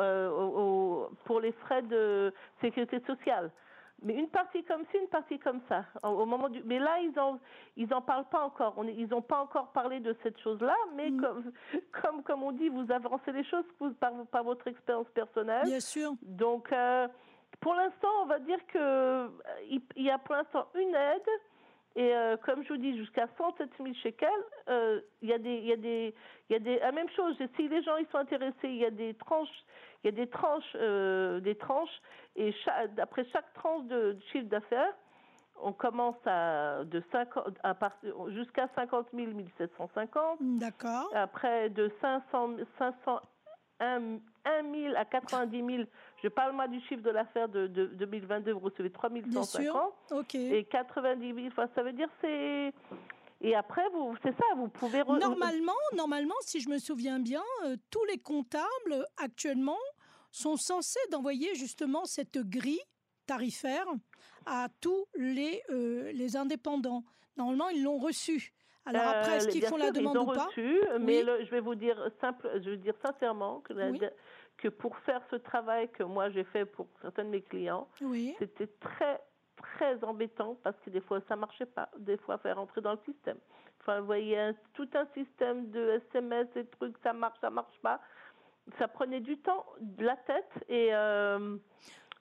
euh, 0.00 0.30
au- 0.30 0.60
au- 0.60 1.10
pour 1.24 1.40
les 1.40 1.52
frais 1.52 1.82
de 1.82 2.32
sécurité 2.60 3.00
sociale. 3.06 3.50
Mais 4.02 4.14
une 4.14 4.28
partie 4.28 4.64
comme 4.64 4.82
ci, 4.90 4.96
une 4.96 5.08
partie 5.08 5.38
comme 5.38 5.60
ça. 5.68 5.84
Au 6.02 6.24
moment 6.24 6.48
du, 6.48 6.62
mais 6.64 6.78
là, 6.78 6.98
ils 7.00 7.18
en, 7.20 7.38
ils 7.76 7.92
en 7.92 8.00
parlent 8.00 8.28
pas 8.30 8.42
encore. 8.42 8.72
On 8.78 8.84
ils 8.84 9.06
n'ont 9.08 9.20
pas 9.20 9.40
encore 9.40 9.72
parlé 9.72 10.00
de 10.00 10.16
cette 10.22 10.38
chose-là. 10.40 10.74
Mais 10.94 11.10
Mm. 11.10 11.20
comme, 11.20 11.52
comme, 12.02 12.22
comme 12.22 12.42
on 12.42 12.52
dit, 12.52 12.70
vous 12.70 12.90
avancez 12.90 13.30
les 13.32 13.44
choses 13.44 13.64
par, 14.00 14.12
par 14.32 14.42
votre 14.44 14.66
expérience 14.68 15.06
personnelle. 15.10 15.66
Bien 15.66 15.80
sûr. 15.80 16.12
Donc, 16.22 16.72
euh, 16.72 17.08
pour 17.60 17.74
l'instant, 17.74 18.08
on 18.22 18.26
va 18.26 18.38
dire 18.38 18.58
que 18.68 19.28
il 19.68 19.82
il 19.96 20.04
y 20.04 20.10
a 20.10 20.16
pour 20.18 20.34
l'instant 20.34 20.66
une 20.74 20.94
aide. 20.94 21.28
Et 21.96 22.14
euh, 22.14 22.36
comme 22.36 22.62
je 22.62 22.68
vous 22.68 22.78
dis, 22.78 22.96
jusqu'à 22.96 23.26
107 23.36 23.68
000 23.78 23.94
shekels, 24.02 24.28
euh, 24.68 25.00
il 25.22 25.28
y 25.28 25.32
a 25.32 25.38
des, 25.38 25.54
il 25.54 25.66
y 25.66 25.72
a 25.72 25.76
des, 25.76 26.14
il 26.48 26.52
y 26.52 26.56
a 26.56 26.58
des, 26.60 26.78
la 26.78 26.92
même 26.92 27.08
chose. 27.10 27.36
Si 27.56 27.68
les 27.68 27.82
gens 27.82 27.96
ils 27.96 28.06
sont 28.12 28.18
intéressés, 28.18 28.54
il 28.64 28.76
y 28.76 28.84
a 28.84 28.90
des 28.90 29.14
tranches, 29.14 29.64
il 30.02 30.06
y 30.06 30.08
a 30.08 30.16
des 30.16 30.28
tranches, 30.28 30.76
euh, 30.76 31.40
des 31.40 31.56
tranches, 31.56 32.00
et 32.36 32.54
après 32.98 33.24
chaque 33.32 33.52
tranche 33.54 33.84
de, 33.86 34.12
de 34.12 34.20
chiffre 34.30 34.48
d'affaires, 34.48 34.94
on 35.62 35.72
commence 35.72 36.16
à 36.26 36.84
de 36.84 37.02
50 37.12 37.58
à 37.62 37.74
partir 37.74 38.30
jusqu'à 38.30 38.68
50 38.76 39.08
000, 39.12 39.32
1750. 39.32 40.38
D'accord. 40.40 41.10
Après, 41.12 41.70
de 41.70 41.90
500, 42.00 42.56
500 42.78 43.20
1, 44.44 44.62
000 44.72 44.94
à 44.96 45.04
90 45.04 45.56
000, 45.76 45.82
je 46.22 46.28
parle 46.28 46.52
moi 46.54 46.66
du 46.68 46.80
chiffre 46.82 47.02
de 47.02 47.10
l'affaire 47.10 47.48
de, 47.48 47.66
de 47.66 47.86
2022, 47.86 48.52
vous 48.52 48.60
recevez 48.60 48.90
3 48.90 49.10
Bien 49.10 49.42
sûr. 49.44 49.72
150. 49.72 49.92
OK. 50.12 50.34
Et 50.34 50.64
90 50.64 51.34
000, 51.34 51.46
enfin, 51.48 51.68
ça 51.74 51.82
veut 51.82 51.92
dire 51.92 52.08
c'est... 52.20 52.72
Et 53.42 53.54
après, 53.54 53.88
vous, 53.94 54.14
c'est 54.22 54.36
ça, 54.36 54.44
vous 54.56 54.68
pouvez... 54.68 55.00
re- 55.00 55.18
Normalement, 55.18 55.72
normalement, 55.96 56.34
si 56.42 56.60
je 56.60 56.68
me 56.68 56.78
souviens 56.78 57.18
bien, 57.20 57.42
euh, 57.64 57.76
tous 57.90 58.04
les 58.04 58.18
comptables 58.18 59.06
actuellement 59.16 59.78
sont 60.30 60.56
censés 60.56 61.00
d'envoyer 61.10 61.54
justement 61.54 62.04
cette 62.04 62.38
grille 62.38 62.82
tarifaire 63.26 63.86
à 64.46 64.68
tous 64.80 65.06
les, 65.16 65.62
euh, 65.70 66.12
les 66.12 66.36
indépendants. 66.36 67.02
Normalement, 67.36 67.68
ils 67.70 67.82
l'ont 67.82 67.98
reçue. 67.98 68.52
Alors 68.86 69.06
après, 69.06 69.36
est-ce 69.36 69.48
Euh, 69.48 69.50
qu'ils 69.52 69.62
font 69.62 69.76
sûr, 69.76 69.84
la 69.86 69.90
demande 69.90 70.16
ils 70.16 70.18
ont 70.18 70.30
ou 70.30 70.34
pas? 70.34 70.46
reçu, 70.46 70.80
mais 71.00 71.18
Oui. 71.18 71.22
le- 71.24 71.44
je 71.44 71.50
vais 71.50 71.60
vous 71.60 71.74
dire 71.74 71.96
simple, 72.20 72.50
je 72.62 72.70
veux 72.70 72.76
dire 72.76 72.94
sincèrement 73.02 73.60
que, 73.60 73.72
la- 73.72 73.90
Oui. 73.90 74.00
Que 74.60 74.68
pour 74.68 74.96
faire 74.98 75.22
ce 75.30 75.36
travail 75.36 75.88
que 75.90 76.02
moi 76.02 76.30
j'ai 76.30 76.44
fait 76.44 76.64
pour 76.64 76.86
certains 77.02 77.24
de 77.24 77.30
mes 77.30 77.42
clients, 77.42 77.88
Oui. 78.02 78.34
c'était 78.38 78.66
très 78.80 79.20
très 79.56 80.02
embêtant 80.04 80.56
parce 80.62 80.76
que 80.80 80.90
des 80.90 81.00
fois 81.00 81.20
ça 81.28 81.36
marchait 81.36 81.66
pas, 81.66 81.88
des 81.98 82.16
fois 82.18 82.38
faire 82.38 82.56
rentrer 82.56 82.80
dans 82.80 82.92
le 82.92 82.98
système. 83.04 83.38
Enfin, 83.80 84.00
vous 84.00 84.06
voyez, 84.06 84.38
un- 84.38 84.54
tout 84.74 84.88
un 84.94 85.06
système 85.14 85.70
de 85.70 86.00
SMS 86.10 86.48
et 86.56 86.66
trucs, 86.66 86.96
ça 87.02 87.12
marche, 87.14 87.38
ça 87.40 87.48
marche 87.50 87.78
pas. 87.80 88.00
Ça 88.78 88.86
prenait 88.88 89.20
du 89.20 89.38
temps, 89.38 89.64
de 89.80 90.04
la 90.04 90.16
tête 90.16 90.50
et, 90.68 90.94
euh, 90.94 91.56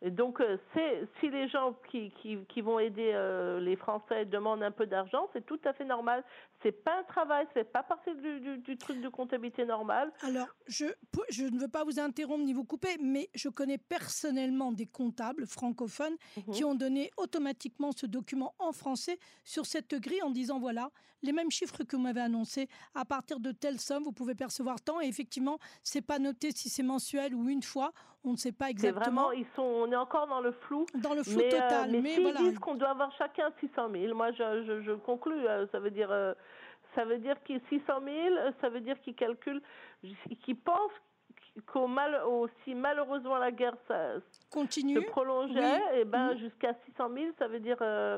et 0.02 0.12
donc 0.12 0.40
euh, 0.40 0.58
c'est 0.74 1.08
si 1.20 1.30
les 1.30 1.48
gens 1.50 1.76
qui, 1.92 2.12
qui, 2.22 2.38
qui 2.48 2.62
vont 2.62 2.80
aider 2.80 3.12
euh, 3.14 3.60
les 3.60 3.76
Français 3.76 4.26
demandent 4.26 4.64
un 4.64 4.72
peu 4.72 4.86
d'argent, 4.86 5.30
c'est 5.34 5.46
tout 5.46 5.60
à 5.66 5.74
fait 5.74 5.86
normal. 5.86 6.24
C'est 6.64 6.72
pas 6.84 7.00
un 7.00 7.04
travail, 7.04 7.48
c'est 7.54 7.72
pas 7.72 7.84
partie 7.84 8.14
du, 8.16 8.40
du, 8.42 8.58
du 8.58 8.78
truc 8.78 9.00
de 9.02 9.08
comptabilité 9.10 9.66
normale. 9.66 10.12
Alors, 10.24 10.48
je 10.68 10.86
ne 10.86 11.60
veux 11.60 11.68
pas 11.70 11.84
vous 11.86 12.00
interrompre 12.00 12.44
ni 12.44 12.54
vous 12.54 12.66
couper, 12.66 12.98
mais 13.02 13.30
je 13.34 13.48
connais 13.50 13.78
personnellement 13.78 14.72
des 14.72 14.86
comptables 14.88 15.46
francophones 15.48 16.16
Mhm. 16.38 16.54
qui 16.54 16.64
ont 16.64 16.76
donné 16.76 17.12
automatiquement 17.18 17.92
ce 17.92 18.06
document 18.06 18.54
en 18.60 18.72
français 18.72 19.20
sur 19.44 19.66
cette 19.66 19.94
grille 19.96 20.22
en 20.24 20.30
disant 20.32 20.60
voilà, 20.60 20.92
les 21.22 21.32
mêmes 21.34 21.52
chiffres 21.52 21.84
que 21.84 21.96
vous 21.96 22.02
m'avez 22.02 22.22
annoncés, 22.22 22.68
à 22.96 23.06
partir 23.06 23.40
de 23.40 23.52
telle 23.52 23.80
somme, 23.80 24.04
vous 24.04 24.12
pouvez 24.14 24.36
percevoir 24.36 24.82
tant. 24.82 25.02
Et 25.02 25.06
effectivement, 25.08 25.60
c'est 25.84 26.02
pas 26.02 26.20
noté 26.20 26.52
si 26.52 26.70
c'est 26.70 26.84
mensuel 26.84 27.36
ou 27.36 27.50
une 27.50 27.64
fois, 27.64 27.92
on 28.24 28.32
ne 28.32 28.36
sait 28.38 28.52
pas 28.52 28.66
C'est 28.66 28.72
exactement. 28.72 29.00
vraiment, 29.28 29.32
ils 29.32 29.46
sont, 29.56 29.62
on 29.64 29.92
est 29.92 29.96
encore 29.96 30.28
dans 30.28 30.42
le 30.42 30.52
flou. 30.52 30.86
Dans 30.96 31.14
le 31.14 31.24
flou 31.24 31.38
mais, 31.38 31.54
euh, 31.54 31.60
total, 31.62 31.92
mais 31.92 32.02
mais 32.02 32.10
s'ils 32.16 32.24
voilà. 32.24 32.40
disent 32.40 32.60
qu'on 32.60 32.76
doit 32.76 32.90
avoir 32.90 33.12
chacun 33.14 33.52
600 33.60 33.90
000, 33.92 34.14
moi 34.16 34.32
je, 34.32 34.64
je, 34.66 34.82
je 34.82 34.92
conclus, 34.94 35.48
euh, 35.48 35.66
ça 35.72 35.80
veut 35.80 35.92
dire, 35.92 36.12
euh, 36.12 36.34
ça 36.96 37.06
veut 37.06 37.18
dire 37.20 37.42
qu'ils 37.44 37.62
600 37.70 37.86
000, 38.04 38.08
euh, 38.36 38.52
ça 38.62 38.70
veut 38.70 38.82
dire 38.82 39.00
qu'ils 39.02 39.16
calculent, 39.16 39.62
qu'ils 40.44 40.58
pensent 40.58 40.92
qu'au 41.66 41.88
mal, 41.88 42.22
si 42.64 42.76
malheureusement 42.76 43.38
la 43.38 43.52
guerre 43.52 43.76
ça, 43.88 44.14
Continue. 44.52 44.96
se 44.96 45.00
prolongeait, 45.00 45.82
Oui. 45.94 46.00
et 46.00 46.06
ben 46.06 46.34
Mhm. 46.34 46.40
jusqu'à 46.40 46.74
600 46.86 47.10
000, 47.14 47.26
ça 47.38 47.48
veut 47.48 47.60
dire 47.60 47.78
euh, 47.82 48.18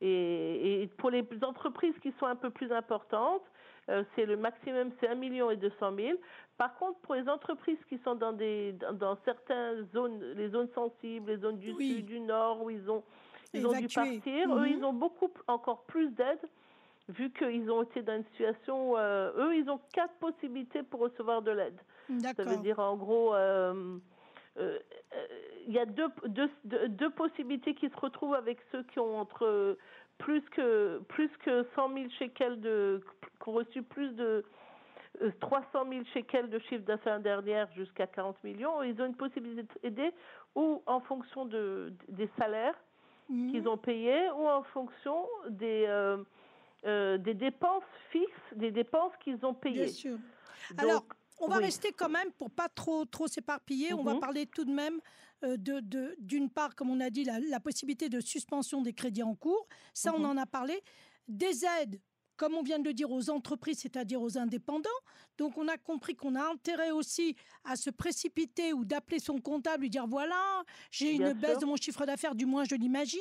et, 0.00 0.82
et 0.82 0.86
pour 0.86 1.10
les 1.10 1.26
entreprises 1.42 1.94
qui 2.02 2.12
sont 2.20 2.26
un 2.26 2.36
peu 2.36 2.50
plus 2.50 2.70
importantes, 2.72 3.42
euh, 3.42 3.48
c'est 4.14 4.26
le 4.26 4.36
maximum, 4.36 4.90
c'est 5.00 5.08
1 5.08 5.14
million 5.14 5.50
et 5.50 5.56
200 5.56 5.94
000. 5.96 6.18
Par 6.58 6.74
contre, 6.76 6.98
pour 7.00 7.14
les 7.14 7.28
entreprises 7.28 7.78
qui 7.88 7.98
sont 8.04 8.14
dans 8.14 8.32
des 8.32 8.72
dans, 8.72 8.92
dans 8.92 9.18
certaines 9.24 9.86
zones, 9.94 10.20
les 10.36 10.48
zones 10.50 10.68
sensibles, 10.74 11.30
les 11.30 11.38
zones 11.38 11.58
du 11.58 11.72
Oui. 11.72 11.88
sud, 11.96 12.06
du 12.06 12.20
nord, 12.20 12.62
où 12.62 12.70
ils 12.70 12.90
ont 12.90 13.02
ils 13.54 13.66
ont 13.66 13.72
dû 13.72 13.88
partir, 13.88 14.48
Mhm. 14.48 14.58
eux 14.62 14.68
ils 14.68 14.84
ont 14.84 14.92
beaucoup 14.92 15.30
encore 15.46 15.84
plus 15.84 16.10
d'aide 16.10 16.40
vu 17.08 17.30
qu'ils 17.30 17.70
ont 17.70 17.82
été 17.82 18.02
dans 18.02 18.16
une 18.16 18.24
situation, 18.24 18.90
où, 18.92 18.96
euh, 18.98 19.32
eux 19.38 19.56
ils 19.56 19.70
ont 19.70 19.80
quatre 19.94 20.12
possibilités 20.16 20.82
pour 20.82 21.00
recevoir 21.00 21.40
de 21.40 21.50
l'aide. 21.52 21.80
Ça 22.36 22.44
veut 22.44 22.56
dire 22.58 22.78
en 22.78 22.96
gros, 22.96 23.34
euh, 23.34 23.96
euh, 24.58 24.78
euh, 25.14 25.26
il 25.66 25.72
y 25.72 25.78
a 25.78 25.86
deux, 25.86 26.08
deux, 26.26 26.50
deux 26.88 27.10
possibilités 27.10 27.74
qui 27.74 27.88
se 27.88 27.96
retrouvent 27.96 28.34
avec 28.34 28.58
ceux 28.72 28.82
qui 28.82 28.98
ont 28.98 29.18
entre 29.18 29.78
plus 30.18 30.42
que 30.50 31.00
plus 31.08 31.30
que 31.44 31.66
100 31.74 31.94
000 31.94 32.08
shekels 32.18 32.60
de 32.60 33.02
qui 33.42 33.48
ont 33.48 33.52
reçu 33.52 33.82
plus 33.82 34.10
de 34.14 34.44
euh, 35.22 35.30
300 35.40 35.86
000 35.88 36.04
shekels 36.12 36.50
de 36.50 36.58
chiffre 36.60 36.84
d'affaires 36.84 37.20
dernière 37.20 37.68
jusqu'à 37.74 38.06
40 38.06 38.42
millions. 38.44 38.82
Ils 38.82 39.00
ont 39.00 39.06
une 39.06 39.16
possibilité 39.16 39.72
d'aider 39.82 40.10
ou 40.54 40.82
en 40.86 41.00
fonction 41.00 41.44
de, 41.44 41.92
des 42.08 42.28
salaires 42.38 42.74
Mhm. 43.28 43.50
qu'ils 43.50 43.68
ont 43.68 43.76
payés 43.76 44.30
ou 44.30 44.48
en 44.48 44.62
fonction 44.64 45.26
des 45.50 45.84
euh, 45.86 46.22
euh, 46.86 47.18
des 47.18 47.34
dépenses 47.34 47.82
fixes, 48.10 48.30
des 48.56 48.70
dépenses 48.70 49.12
qu'ils 49.22 49.44
ont 49.44 49.54
payées. 49.54 49.84
Bien 49.84 49.92
sûr. 49.92 50.18
Alors, 50.78 51.04
on 51.40 51.48
va 51.48 51.56
rester 51.58 51.92
quand 51.92 52.08
même, 52.08 52.32
pour 52.32 52.50
pas 52.50 52.68
trop, 52.68 53.04
trop 53.04 53.26
s'éparpiller, 53.26 53.92
on 53.94 54.02
va 54.02 54.14
mhm. 54.14 54.20
parler 54.20 54.46
tout 54.46 54.64
de 54.64 54.72
même 54.72 55.00
euh, 55.44 55.56
de, 55.56 56.16
d'une 56.18 56.50
part, 56.50 56.74
comme 56.74 56.90
on 56.90 57.00
a 57.00 57.10
dit, 57.10 57.24
la, 57.24 57.60
possibilité 57.60 58.08
de 58.08 58.20
suspension 58.20 58.82
des 58.82 58.92
crédits 58.92 59.22
en 59.22 59.34
cours. 59.34 59.66
Ça, 59.94 60.12
on 60.14 60.20
mhm. 60.20 60.26
en 60.26 60.36
a 60.36 60.46
parlé. 60.46 60.80
Des 61.28 61.64
aides 61.64 62.00
comme 62.38 62.54
on 62.54 62.62
vient 62.62 62.78
de 62.78 62.84
le 62.84 62.94
dire, 62.94 63.10
aux 63.10 63.28
entreprises, 63.28 63.80
c'est-à-dire 63.80 64.22
aux 64.22 64.38
indépendants. 64.38 64.88
Donc, 65.36 65.58
on 65.58 65.68
a 65.68 65.76
compris 65.76 66.14
qu'on 66.14 66.36
a 66.36 66.50
intérêt 66.50 66.92
aussi 66.92 67.36
à 67.64 67.76
se 67.76 67.90
précipiter 67.90 68.72
ou 68.72 68.84
d'appeler 68.84 69.18
son 69.18 69.40
comptable 69.40 69.84
et 69.84 69.88
dire 69.88 70.06
voilà, 70.06 70.62
j'ai 70.90 71.12
une 71.12 71.32
baisse 71.32 71.58
de 71.58 71.66
mon 71.66 71.76
chiffre 71.76 72.06
d'affaires, 72.06 72.34
du 72.36 72.46
moins 72.46 72.64
je 72.64 72.76
l'imagine. 72.76 73.18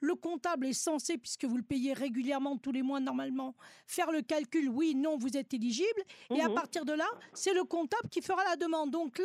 Le 0.00 0.14
comptable 0.14 0.66
est 0.66 0.72
censé, 0.72 1.18
puisque 1.18 1.44
vous 1.44 1.56
le 1.56 1.64
payez 1.64 1.92
régulièrement 1.92 2.56
tous 2.56 2.70
les 2.70 2.82
mois 2.82 3.00
normalement, 3.00 3.54
faire 3.86 4.12
le 4.12 4.22
calcul 4.22 4.68
oui, 4.68 4.94
non, 4.94 5.18
vous 5.18 5.36
êtes 5.36 5.52
éligible. 5.52 6.02
Et 6.30 6.40
à 6.40 6.48
mhm. 6.48 6.54
partir 6.54 6.84
de 6.84 6.92
là, 6.92 7.08
c'est 7.34 7.52
le 7.52 7.64
comptable 7.64 8.08
qui 8.08 8.22
fera 8.22 8.42
la 8.44 8.54
demande. 8.54 8.92
Donc 8.92 9.18
là, 9.18 9.24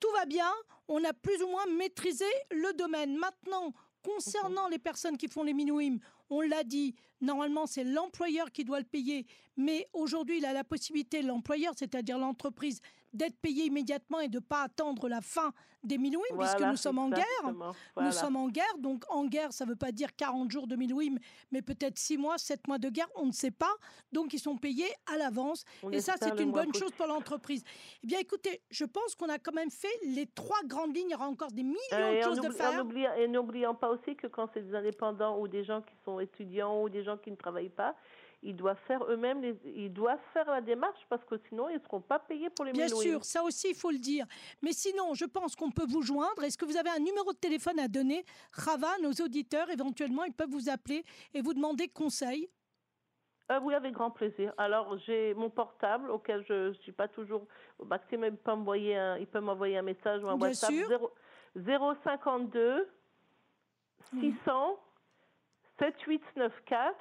tout 0.00 0.10
va 0.12 0.26
bien, 0.26 0.50
on 0.88 1.02
a 1.04 1.12
plus 1.12 1.42
ou 1.42 1.48
moins 1.48 1.66
maîtrisé 1.66 2.24
le 2.50 2.72
domaine. 2.74 3.16
Maintenant, 3.16 3.72
concernant 4.02 4.68
les 4.68 4.78
personnes 4.78 5.16
qui 5.16 5.28
font 5.28 5.42
les 5.42 5.54
minouim, 5.54 5.98
on 6.30 6.40
l'a 6.40 6.62
dit, 6.64 6.94
normalement 7.20 7.66
c'est 7.66 7.84
l'employeur 7.84 8.52
qui 8.52 8.64
doit 8.64 8.78
le 8.78 8.84
payer, 8.84 9.26
mais 9.56 9.88
aujourd'hui 9.92 10.38
il 10.38 10.46
a 10.46 10.52
la 10.52 10.64
possibilité, 10.64 11.22
l'employeur, 11.22 11.74
c'est-à-dire 11.76 12.18
l'entreprise, 12.18 12.80
d'être 13.12 13.38
payé 13.40 13.64
immédiatement 13.64 14.20
et 14.20 14.28
de 14.28 14.36
ne 14.36 14.42
pas 14.42 14.62
attendre 14.62 15.08
la 15.08 15.20
fin 15.20 15.52
des 15.84 15.98
Milouim, 15.98 16.24
puisque 16.38 16.60
nous 16.60 16.76
sommes 16.76 16.98
en 16.98 17.08
guerre. 17.08 17.24
Nous 17.96 18.12
sommes 18.12 18.36
en 18.36 18.48
guerre, 18.48 18.78
donc 18.78 19.04
en 19.08 19.24
guerre, 19.26 19.52
ça 19.52 19.64
ne 19.64 19.70
veut 19.70 19.76
pas 19.76 19.92
dire 19.92 20.14
40 20.16 20.50
jours 20.50 20.66
de 20.66 20.76
Milouim, 20.76 21.16
mais 21.52 21.62
peut-être 21.62 21.98
6 21.98 22.18
mois, 22.18 22.36
7 22.36 22.66
mois 22.66 22.78
de 22.78 22.88
guerre, 22.88 23.08
on 23.14 23.26
ne 23.26 23.32
sait 23.32 23.50
pas. 23.50 23.72
Donc 24.12 24.32
ils 24.32 24.38
sont 24.38 24.56
payés 24.56 24.88
à 25.12 25.16
l'avance. 25.16 25.64
Et 25.92 26.00
ça, 26.00 26.14
c'est 26.20 26.38
une 26.40 26.52
bonne 26.52 26.74
chose 26.74 26.90
pour 26.92 27.06
l'entreprise. 27.06 27.62
Eh 28.02 28.06
bien, 28.06 28.18
écoutez, 28.18 28.60
je 28.70 28.84
pense 28.84 29.14
qu'on 29.14 29.28
a 29.28 29.38
quand 29.38 29.54
même 29.54 29.70
fait 29.70 29.88
les 30.04 30.26
trois 30.26 30.60
grandes 30.64 30.94
lignes. 30.94 31.08
Il 31.08 31.12
y 31.12 31.14
aura 31.14 31.28
encore 31.28 31.52
des 31.52 31.62
millions 31.62 31.78
de 31.90 32.22
choses 32.22 32.44
à 32.44 32.50
faire. 32.50 32.84
et 33.16 33.28
n'oublions 33.28 33.74
pas 33.74 33.88
aussi 33.88 34.16
que 34.16 34.26
quand 34.26 34.48
c'est 34.52 34.62
des 34.62 34.74
indépendants 34.74 35.38
ou 35.38 35.48
des 35.48 35.64
gens 35.64 35.80
qui 35.82 35.94
sont 36.04 36.20
étudiants 36.20 36.82
ou 36.82 36.88
des 36.88 37.02
gens 37.02 37.16
qui 37.16 37.30
ne 37.30 37.36
travaillent 37.36 37.68
pas, 37.68 37.94
ils 38.42 38.54
doivent 38.54 38.78
faire 38.86 39.04
eux-mêmes, 39.04 39.42
ils 39.64 39.92
doivent 39.92 40.20
faire 40.32 40.48
la 40.50 40.60
démarche 40.60 41.00
parce 41.08 41.24
que 41.24 41.36
sinon 41.48 41.68
ils 41.68 41.76
ne 41.76 41.80
seront 41.80 42.00
pas 42.00 42.18
payés 42.18 42.50
pour 42.50 42.64
les 42.64 42.72
Bien 42.72 42.88
sûr, 42.88 43.24
ça 43.24 43.42
aussi 43.42 43.70
il 43.70 43.74
faut 43.74 43.90
le 43.90 43.98
dire. 43.98 44.26
Mais 44.62 44.72
sinon, 44.72 45.14
je 45.14 45.24
pense 45.24 45.56
qu'on 45.56 45.70
peut 45.70 45.86
vous 45.88 46.02
joindre. 46.02 46.44
Est-ce 46.44 46.56
que 46.56 46.64
vous 46.64 46.76
avez 46.76 46.90
un 46.90 47.00
numéro 47.00 47.32
de 47.32 47.38
téléphone 47.38 47.78
à 47.80 47.88
donner? 47.88 48.24
Rava, 48.52 48.98
nos 49.02 49.12
auditeurs, 49.12 49.70
éventuellement, 49.70 50.24
ils 50.24 50.32
peuvent 50.32 50.50
vous 50.50 50.68
appeler 50.68 51.04
et 51.34 51.42
vous 51.42 51.54
demander 51.54 51.88
conseil. 51.88 52.48
Euh, 53.50 53.58
oui, 53.62 53.74
avec 53.74 53.92
grand 53.94 54.10
plaisir. 54.10 54.52
Alors, 54.58 54.98
j'ai 54.98 55.32
mon 55.34 55.48
portable 55.48 56.10
auquel 56.10 56.44
je 56.46 56.68
ne 56.68 56.72
suis 56.74 56.92
pas 56.92 57.08
toujours 57.08 57.46
au 57.78 57.86
maximum. 57.86 58.34
Il 58.34 58.36
peut 58.36 58.52
m'envoyer 58.52 58.96
un, 58.96 59.16
il 59.16 59.26
peut 59.26 59.40
m'envoyer 59.40 59.78
un 59.78 59.82
message 59.82 60.22
ou 60.22 60.28
un 60.28 60.36
Bien 60.36 60.48
WhatsApp. 60.48 60.70
Sûr. 60.70 61.10
0, 61.56 61.94
052 62.04 62.88
600 64.20 64.78
7894 65.78 66.94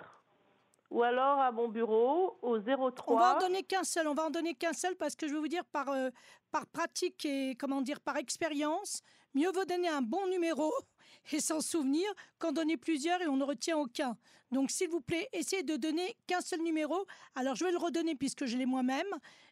ou 0.90 1.04
alors 1.04 1.40
à 1.40 1.52
mon 1.52 1.68
bureau 1.68 2.38
au 2.42 2.60
03. 2.60 2.92
On 3.08 3.18
va 3.18 3.36
en 3.36 3.40
donner 3.40 3.64
qu'un 3.64 3.84
seul. 3.84 4.08
On 4.08 4.14
va 4.14 4.26
en 4.26 4.30
donner 4.30 4.54
qu'un 4.54 4.74
seul 4.74 4.96
parce 4.96 5.16
que 5.16 5.28
je 5.28 5.34
vais 5.34 5.40
vous 5.40 5.48
dire 5.48 5.66
par 5.66 5.90
euh, 5.90 6.10
par 6.52 6.66
pratique 6.68 7.26
et 7.26 7.56
comment 7.60 7.82
dire 7.82 8.00
par 8.00 8.18
expérience, 8.18 9.02
mieux 9.34 9.52
vaut 9.52 9.66
donner 9.66 9.90
un 9.90 10.02
bon 10.02 10.28
numéro 10.28 10.74
et 11.32 11.40
s'en 11.40 11.62
souvenir 11.62 12.10
qu'en 12.40 12.52
donner 12.52 12.78
plusieurs 12.78 13.22
et 13.22 13.28
on 13.28 13.38
ne 13.38 13.44
retient 13.44 13.78
aucun. 13.78 14.18
Donc 14.52 14.72
s'il 14.72 14.90
vous 14.90 15.02
plaît, 15.02 15.28
essayez 15.34 15.64
de 15.64 15.76
donner 15.76 16.16
qu'un 16.26 16.42
seul 16.42 16.62
numéro. 16.62 17.06
Alors 17.36 17.56
je 17.56 17.66
vais 17.66 17.72
le 17.72 17.78
redonner 17.78 18.16
puisque 18.16 18.46
je 18.46 18.58
l'ai 18.58 18.66
moi-même. 18.66 19.08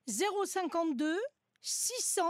052 0.07 1.19
600 1.61 2.23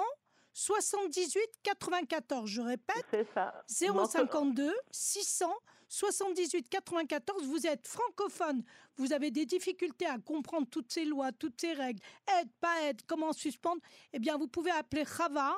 78 0.54 1.42
94. 1.62 2.50
Je 2.50 2.62
répète. 2.62 3.06
C'est 3.12 3.28
ça. 3.34 3.64
052 3.68 4.74
600 4.90 5.54
78 5.90 6.68
94, 6.70 7.46
vous 7.46 7.68
êtes 7.68 7.88
francophone, 7.88 8.64
vous 8.98 9.14
avez 9.14 9.32
des 9.32 9.46
difficultés 9.46 10.06
à 10.06 10.18
comprendre 10.18 10.68
toutes 10.70 10.92
ces 10.92 11.06
lois, 11.06 11.32
toutes 11.32 11.60
ces 11.60 11.74
règles, 11.74 12.02
aide, 12.40 12.50
pas 12.60 12.84
aide, 12.84 13.02
comment 13.08 13.34
suspendre, 13.34 13.82
eh 14.14 14.20
bien, 14.20 14.38
vous 14.38 14.48
pouvez 14.48 14.72
appeler 14.72 15.04
Rava. 15.04 15.56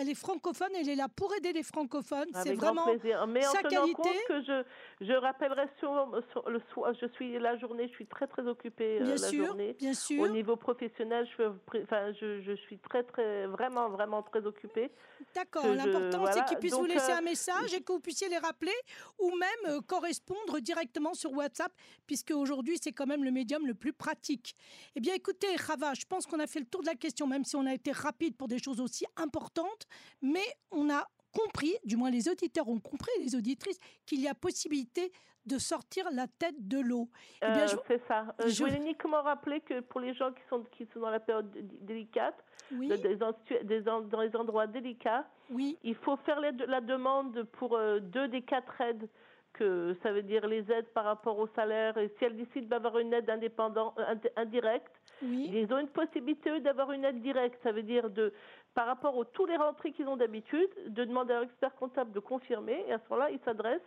Elle 0.00 0.08
est 0.08 0.14
francophone, 0.14 0.70
elle 0.78 0.88
est 0.88 0.96
là 0.96 1.08
pour 1.08 1.34
aider 1.34 1.52
les 1.52 1.62
francophones. 1.62 2.28
C'est 2.42 2.54
vraiment 2.54 2.84
plaisir. 2.84 3.26
Mais 3.26 3.42
sa 3.42 3.58
en 3.58 3.62
qualité. 3.62 3.92
compte 3.94 4.06
que 4.28 4.42
je, 4.42 4.64
je 5.00 5.12
rappellerai 5.12 5.68
sur, 5.78 6.10
le 6.48 6.60
soir, 6.72 6.92
je 7.00 7.06
suis 7.14 7.38
la 7.38 7.56
journée, 7.58 7.88
je 7.88 7.94
suis 7.94 8.06
très 8.06 8.26
très 8.26 8.46
occupée 8.46 8.98
euh, 9.00 9.04
bien 9.04 9.14
la 9.14 9.28
sûr, 9.28 9.46
journée. 9.46 9.76
Bien 9.78 9.94
sûr. 9.94 10.22
Au 10.22 10.28
niveau 10.28 10.56
professionnel, 10.56 11.28
je, 11.36 11.44
enfin, 11.82 12.12
je, 12.20 12.42
je, 12.42 12.52
suis 12.56 12.78
très 12.78 13.02
très 13.02 13.46
vraiment 13.46 13.88
vraiment 13.90 14.22
très 14.22 14.44
occupée. 14.46 14.90
D'accord. 15.34 15.66
L'important 15.66 16.26
c'est 16.32 16.44
qu'ils 16.46 16.58
puissent 16.58 16.74
vous 16.74 16.84
laisser 16.84 17.12
euh, 17.12 17.18
un 17.18 17.22
message 17.22 17.74
et 17.74 17.80
que 17.80 17.92
vous 17.92 18.00
puissiez 18.00 18.28
les 18.28 18.38
rappeler 18.38 18.74
ou 19.18 19.30
même 19.30 19.74
euh, 19.74 19.80
correspondre 19.80 20.60
directement 20.60 21.14
sur 21.14 21.32
WhatsApp, 21.32 21.72
puisque 22.06 22.32
aujourd'hui 22.32 22.78
c'est 22.80 22.92
quand 22.92 23.06
même 23.06 23.24
le 23.24 23.30
médium 23.30 23.66
le 23.66 23.74
plus 23.74 23.92
pratique. 23.92 24.56
Eh 24.96 25.00
bien, 25.00 25.14
écoutez, 25.14 25.54
Rava, 25.56 25.94
je 25.94 26.04
pense 26.04 26.26
qu'on 26.26 26.40
a 26.40 26.46
fait 26.46 26.60
le 26.60 26.66
tour 26.66 26.82
de 26.82 26.86
la 26.86 26.94
question, 26.94 27.26
même 27.26 27.44
si 27.44 27.56
on 27.56 27.66
a 27.66 27.74
été 27.74 27.92
rapide 27.92 28.36
pour 28.36 28.48
des 28.48 28.58
choses 28.58 28.80
aussi 28.80 29.04
importantes 29.16 29.83
mais 30.22 30.44
on 30.70 30.90
a 30.90 31.06
compris, 31.32 31.74
du 31.84 31.96
moins 31.96 32.10
les 32.10 32.28
auditeurs 32.28 32.68
ont 32.68 32.80
compris, 32.80 33.10
les 33.20 33.34
auditrices, 33.34 33.78
qu'il 34.06 34.20
y 34.20 34.28
a 34.28 34.34
possibilité 34.34 35.12
de 35.46 35.58
sortir 35.58 36.06
la 36.12 36.26
tête 36.26 36.68
de 36.68 36.80
l'eau. 36.80 37.08
Eh 37.42 37.46
euh, 37.46 37.66
c'est 37.86 38.02
ça. 38.08 38.34
Euh, 38.40 38.48
je... 38.48 38.62
voulais 38.62 38.76
uniquement 38.76 39.22
rappeler 39.22 39.60
que 39.60 39.80
pour 39.80 40.00
les 40.00 40.14
gens 40.14 40.32
qui 40.32 40.40
sont, 40.48 40.64
qui 40.72 40.86
sont 40.92 41.00
dans 41.00 41.10
la 41.10 41.20
période 41.20 41.50
délicate, 41.82 42.36
dans 42.70 44.20
les 44.20 44.36
endroits 44.36 44.66
délicats, 44.66 45.26
oui. 45.50 45.76
il 45.82 45.94
faut 45.96 46.16
faire 46.24 46.40
la 46.40 46.80
demande 46.80 47.44
pour 47.58 47.76
euh, 47.76 48.00
deux 48.00 48.28
des 48.28 48.42
quatre 48.42 48.80
aides 48.80 49.08
que 49.52 49.96
ça 50.02 50.12
veut 50.12 50.22
dire 50.22 50.46
les 50.46 50.68
aides 50.70 50.88
par 50.94 51.04
rapport 51.04 51.38
au 51.38 51.46
salaire. 51.54 51.96
Et 51.98 52.12
si 52.18 52.24
elles 52.24 52.36
décident 52.36 52.66
d'avoir 52.68 52.98
une 52.98 53.12
aide 53.12 53.30
indépendante, 53.30 53.98
indirecte, 54.36 54.92
ils 55.22 55.72
ont 55.72 55.78
une 55.78 55.88
possibilité 55.88 56.58
d'avoir 56.60 56.92
une 56.92 57.04
aide 57.04 57.22
directe. 57.22 57.58
Ça 57.62 57.70
veut 57.70 57.84
dire 57.84 58.10
de 58.10 58.32
par 58.74 58.86
rapport 58.86 59.16
aux 59.16 59.24
tous 59.24 59.46
les 59.46 59.56
rentrées 59.56 59.92
qu'ils 59.92 60.08
ont 60.08 60.16
d'habitude, 60.16 60.70
de 60.88 61.04
demander 61.04 61.32
à 61.32 61.36
leur 61.36 61.44
expert 61.44 61.74
comptable 61.76 62.12
de 62.12 62.20
confirmer, 62.20 62.84
et 62.88 62.92
à 62.92 62.98
ce 62.98 63.04
moment-là, 63.10 63.30
ils 63.30 63.40
s'adressent 63.44 63.80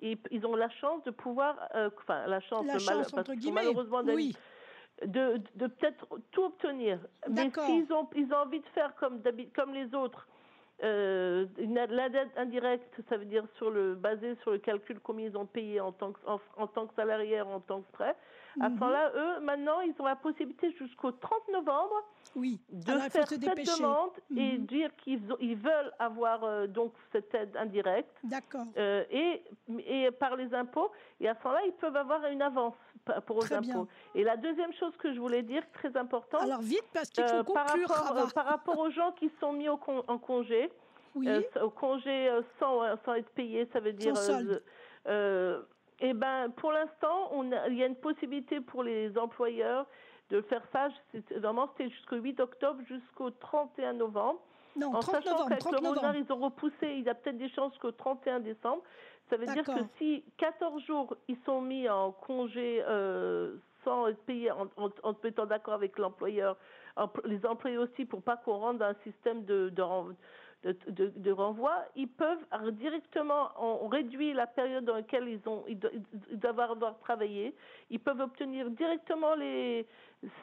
et 0.00 0.18
ils 0.30 0.44
ont 0.44 0.56
la 0.56 0.68
chance 0.70 1.02
de 1.04 1.10
pouvoir, 1.10 1.56
euh, 1.74 1.88
enfin 1.98 2.26
la 2.26 2.40
chance, 2.40 2.66
malheureusement 3.52 4.02
de, 5.04 5.40
de 5.56 5.66
peut-être 5.66 6.06
tout 6.30 6.44
obtenir. 6.44 6.98
Mais 7.28 7.50
s'ils 7.50 7.92
ont, 7.92 8.08
ils 8.14 8.32
ont 8.32 8.38
envie 8.38 8.60
de 8.60 8.68
faire 8.74 8.94
comme, 8.96 9.20
comme 9.54 9.74
les 9.74 9.94
autres, 9.94 10.28
euh, 10.82 11.46
l'aide 11.56 12.28
indirecte, 12.36 13.00
ça 13.08 13.16
veut 13.16 13.24
dire 13.24 13.44
sur 13.56 13.70
le, 13.70 13.94
basé 13.94 14.34
sur 14.42 14.50
le 14.50 14.58
calcul 14.58 14.98
combien 15.00 15.26
ils 15.26 15.36
ont 15.36 15.46
payé 15.46 15.80
en 15.80 15.92
tant 15.92 16.12
que, 16.12 16.20
en, 16.26 16.66
tant 16.66 16.86
que 16.86 16.94
salarié, 16.94 17.40
en 17.40 17.60
tant 17.60 17.82
que 17.82 17.92
frais. 17.92 18.16
À 18.60 18.66
ce 18.66 18.70
mhm. 18.70 18.78
moment-là, 18.78 19.12
eux, 19.14 19.40
maintenant, 19.40 19.80
ils 19.80 19.94
ont 19.98 20.04
la 20.04 20.16
possibilité 20.16 20.72
jusqu'au 20.72 21.12
30 21.12 21.48
novembre 21.52 22.04
oui. 22.36 22.60
de 22.70 22.92
faire 23.10 23.28
cette 23.28 23.40
demande 23.40 24.10
et 24.36 24.58
mhm. 24.58 24.66
dire 24.66 24.90
qu'ils 24.96 25.22
ils 25.40 25.56
veulent 25.56 25.92
avoir 25.98 26.44
euh, 26.44 26.66
donc 26.66 26.92
cette 27.12 27.34
aide 27.34 27.56
indirecte. 27.56 28.16
D'accord. 28.22 28.66
Euh, 28.76 29.04
et, 29.10 29.42
et 29.86 30.10
par 30.10 30.36
les 30.36 30.52
impôts. 30.54 30.90
Et 31.20 31.28
à 31.28 31.34
ce 31.34 31.44
moment-là, 31.44 31.62
ils 31.66 31.72
peuvent 31.72 31.96
avoir 31.96 32.24
une 32.26 32.42
avance 32.42 32.74
pour 33.26 33.38
aux 33.38 33.52
impôts. 33.52 33.88
Et 34.14 34.24
la 34.24 34.36
deuxième 34.36 34.72
chose 34.74 34.96
que 34.98 35.12
je 35.12 35.20
voulais 35.20 35.42
dire, 35.42 35.62
très 35.72 35.96
importante. 35.96 36.42
Alors 36.42 36.60
vite, 36.60 36.84
parce 36.92 37.10
qu'il 37.10 37.24
faut 37.24 37.44
conclure. 37.44 37.88
Par 37.88 38.04
rapport, 38.04 38.32
par 38.32 38.46
rapport 38.46 38.78
aux 38.78 38.90
gens 38.90 39.12
qui 39.12 39.30
sont 39.40 39.52
mis 39.52 39.68
au 39.68 39.78
en 40.08 40.18
congé, 40.18 40.70
oui. 41.14 41.28
au 41.62 41.70
congé 41.70 42.30
sans, 42.58 42.80
sans 43.04 43.14
être 43.14 43.30
payé, 43.30 43.68
ça 43.72 43.80
veut 43.80 43.92
dire. 43.92 44.14
Euh, 45.06 45.62
eh 46.00 46.12
ben, 46.12 46.50
pour 46.56 46.72
l'instant, 46.72 47.30
il 47.68 47.76
y 47.76 47.82
a 47.82 47.86
une 47.86 47.96
possibilité 47.96 48.60
pour 48.60 48.82
les 48.82 49.16
employeurs 49.16 49.86
de 50.30 50.40
faire 50.42 50.62
ça. 50.72 50.88
Vraiment, 51.36 51.68
c'était 51.68 51.90
jusqu'au 51.90 52.16
8 52.16 52.40
octobre, 52.40 52.80
jusqu'au 52.88 53.30
31 53.30 53.94
novembre. 53.94 54.40
Non, 54.76 54.88
en 54.94 55.00
30 55.00 55.22
sachant 55.22 55.46
qu'avec 55.46 55.64
le 55.70 55.80
novembre, 55.80 56.16
ils 56.16 56.32
ont 56.32 56.38
repoussé, 56.44 56.94
il 56.96 57.02
y 57.02 57.08
a 57.08 57.14
peut-être 57.14 57.38
des 57.38 57.50
chances 57.50 57.76
qu'au 57.78 57.92
31 57.92 58.40
décembre. 58.40 58.82
Ça 59.30 59.36
veut 59.36 59.46
dire 59.46 59.64
que 59.64 59.80
si 59.98 60.24
14 60.36 60.82
jours, 60.84 61.16
ils 61.28 61.38
sont 61.46 61.60
mis 61.60 61.88
en 61.88 62.12
congé 62.12 62.82
euh, 62.86 63.54
sans 63.84 64.08
être 64.08 64.22
payés, 64.24 64.50
en, 64.50 64.68
en, 64.76 65.14
se 65.14 65.18
mettant 65.22 65.46
d'accord 65.46 65.74
avec 65.74 65.98
l'employeur, 65.98 66.56
les 67.24 67.44
employés 67.46 67.78
aussi, 67.78 68.04
pour 68.04 68.22
pas 68.22 68.36
qu'on 68.36 68.58
rentre 68.58 68.80
dans 68.80 68.86
un 68.86 68.96
système 69.04 69.44
de, 69.44 69.70
de 69.70 69.82
de, 70.64 71.30
renvoi, 71.32 71.84
ils 71.94 72.08
peuvent 72.08 72.44
directement, 72.72 73.50
on 73.58 73.86
réduit 73.88 74.32
la 74.32 74.46
période 74.46 74.84
dans 74.84 74.94
laquelle 74.94 75.28
ils, 75.28 75.48
ont, 75.48 75.64
ils 75.68 75.78
doivent 76.38 76.60
avoir 76.60 76.98
travaillé, 77.00 77.54
ils 77.90 78.00
peuvent 78.00 78.20
obtenir 78.20 78.70
directement, 78.70 79.34
les, 79.34 79.86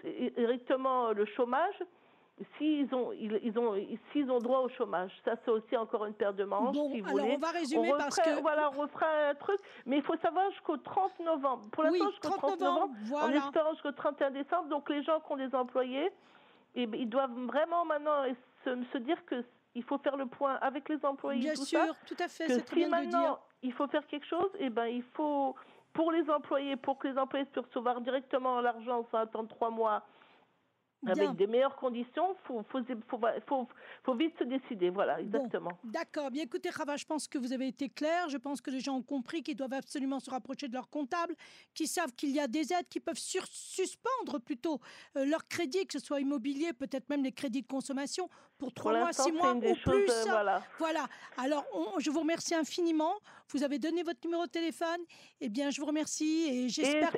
directement 0.04 1.12
le 1.12 1.26
chômage 1.26 1.76
s'ils 2.58 2.94
ont, 2.96 3.12
ils, 3.12 3.58
ont, 3.60 3.76
s'ils 4.12 4.32
ont 4.32 4.40
droit 4.40 4.60
au 4.60 4.70
chômage. 4.70 5.12
Ça, 5.26 5.34
c'est 5.44 5.52
aussi 5.52 5.76
encore 5.78 6.06
une 6.06 6.14
paire 6.14 6.34
de 6.34 6.44
manches. 6.44 6.76
Bon, 6.76 6.92
si 6.92 7.02
vous 7.02 7.10
alors 7.10 7.20
voulez. 7.20 7.36
on 7.36 7.40
va 7.40 7.52
résumer 7.52 7.94
on 7.94 7.98
parce 7.98 8.18
refera- 8.20 8.36
que 8.36 8.42
Voilà, 8.42 8.72
on 8.76 8.82
refera 8.82 9.06
un 9.30 9.36
truc. 9.36 9.60
Mais 9.86 9.98
il 9.98 10.04
faut 10.04 10.18
savoir 10.18 10.50
jusqu'au 10.52 10.78
30 10.78 11.20
novembre. 11.20 11.70
Pour 11.72 11.84
oui, 11.86 12.00
l'instant, 12.00 12.10
jusqu'au 12.10 12.30
30 12.30 12.40
30 12.40 12.60
novembre, 12.62 12.80
novembre, 12.88 13.00
en 13.04 13.06
voilà. 13.06 13.38
espérant 13.38 13.72
jusqu'au 13.74 13.92
31 13.92 14.32
décembre. 14.32 14.70
Donc, 14.70 14.90
les 14.90 15.04
gens 15.04 15.20
qui 15.20 15.32
ont 15.32 15.38
des 15.38 15.54
employés, 15.54 16.10
eh 16.76 16.88
ben, 16.88 17.00
ils 17.00 17.10
doivent 17.10 17.38
vraiment 17.46 17.86
maintenant 17.86 18.24
se, 18.66 18.84
se 18.92 18.98
dire 18.98 19.24
que 19.26 19.44
il 19.76 19.84
faut 19.84 19.98
faire 19.98 20.18
le 20.18 20.26
point 20.26 20.56
avec 20.56 20.90
les 20.90 21.04
employés, 21.06 21.40
Bien 21.42 21.54
tout 21.54 21.66
sûr, 21.66 21.80
ça. 21.80 21.94
tout 22.06 22.16
à 22.20 22.28
fait, 22.28 22.48
Que 22.48 22.54
c'est 22.56 22.62
très 22.62 22.82
si 22.82 22.86
bien 22.88 23.04
de 23.04 23.10
dire. 23.10 23.38
il 23.64 23.74
faut 23.74 23.88
faire 23.88 24.06
quelque 24.08 24.26
chose, 24.26 24.50
eh 24.60 24.70
ben 24.70 24.86
il 24.88 25.04
faut 25.14 25.56
pour 25.94 26.12
les 26.12 26.30
employés, 26.30 26.76
pour 26.78 26.98
que 26.98 27.08
les 27.08 27.18
employés 27.18 27.46
puissent 27.46 27.66
recevoir 27.66 28.02
directement 28.02 28.62
l'argent 28.62 29.06
sans 29.12 29.20
attendre 29.20 29.50
trois 29.50 29.70
mois. 29.70 30.04
Bien. 31.04 31.14
Avec 31.26 31.36
des 31.36 31.48
meilleures 31.48 31.76
conditions, 31.78 32.36
faut 32.46 32.64
faut, 32.72 32.80
faut, 33.10 33.20
faut, 33.48 33.68
faut 34.04 34.14
vite 34.14 34.38
se 34.38 34.44
décider, 34.44 34.92
voilà, 34.92 35.16
Bon, 35.16 35.24
exactement. 35.24 35.72
D'accord. 35.84 36.30
Bien 36.30 36.44
écoutez, 36.44 36.70
Rava, 36.70 36.96
je 36.96 37.06
pense 37.06 37.28
que 37.28 37.40
vous 37.40 37.54
avez 37.54 37.68
été 37.70 37.90
clair. 37.90 38.30
Je 38.30 38.38
pense 38.38 38.62
que 38.62 38.70
les 38.70 38.80
gens 38.82 38.98
ont 38.98 39.02
compris 39.02 39.42
qu'ils 39.42 39.56
doivent 39.56 39.74
absolument 39.74 40.20
se 40.20 40.30
rapprocher 40.30 40.68
de 40.68 40.74
leur 40.74 40.90
comptable, 40.92 41.36
qu'ils 41.74 41.88
savent 41.88 42.14
qu'il 42.14 42.30
y 42.30 42.40
a 42.40 42.48
des 42.48 42.72
aides 42.72 42.88
qui 42.88 43.00
peuvent 43.00 43.18
sur- 43.18 43.48
suspendre 43.48 44.40
plutôt 44.40 44.80
euh, 45.18 45.26
leur 45.26 45.48
crédit, 45.48 45.88
que 45.88 45.94
ce 46.00 46.06
soit 46.06 46.20
immobilier, 46.20 46.72
peut-être 46.74 47.10
même 47.10 47.24
les 47.24 47.32
crédits 47.32 47.64
de 47.64 47.68
consommation, 47.68 48.30
pour 48.60 48.72
trois 48.72 48.92
Pour 48.94 49.02
mois, 49.02 49.14
six 49.14 49.32
mois 49.32 49.56
ou 49.56 49.76
choses, 49.76 49.80
plus. 50.06 50.12
euh, 50.12 50.24
voilà. 50.28 50.62
Voilà. 50.78 51.08
Alors, 51.38 51.66
on- 51.74 52.00
je 52.00 52.12
vous 52.12 52.20
remercie 52.20 52.54
infiniment. 52.54 53.14
Vous 53.54 53.64
avez 53.64 53.80
donné 53.80 54.04
votre 54.04 54.20
numéro 54.24 54.46
de 54.46 54.52
téléphone. 54.52 55.02
Eh 55.40 55.50
bien, 55.50 55.70
je 55.70 55.80
vous 55.82 55.88
remercie 55.88 56.48
et 56.50 56.70
j'espère 56.70 57.12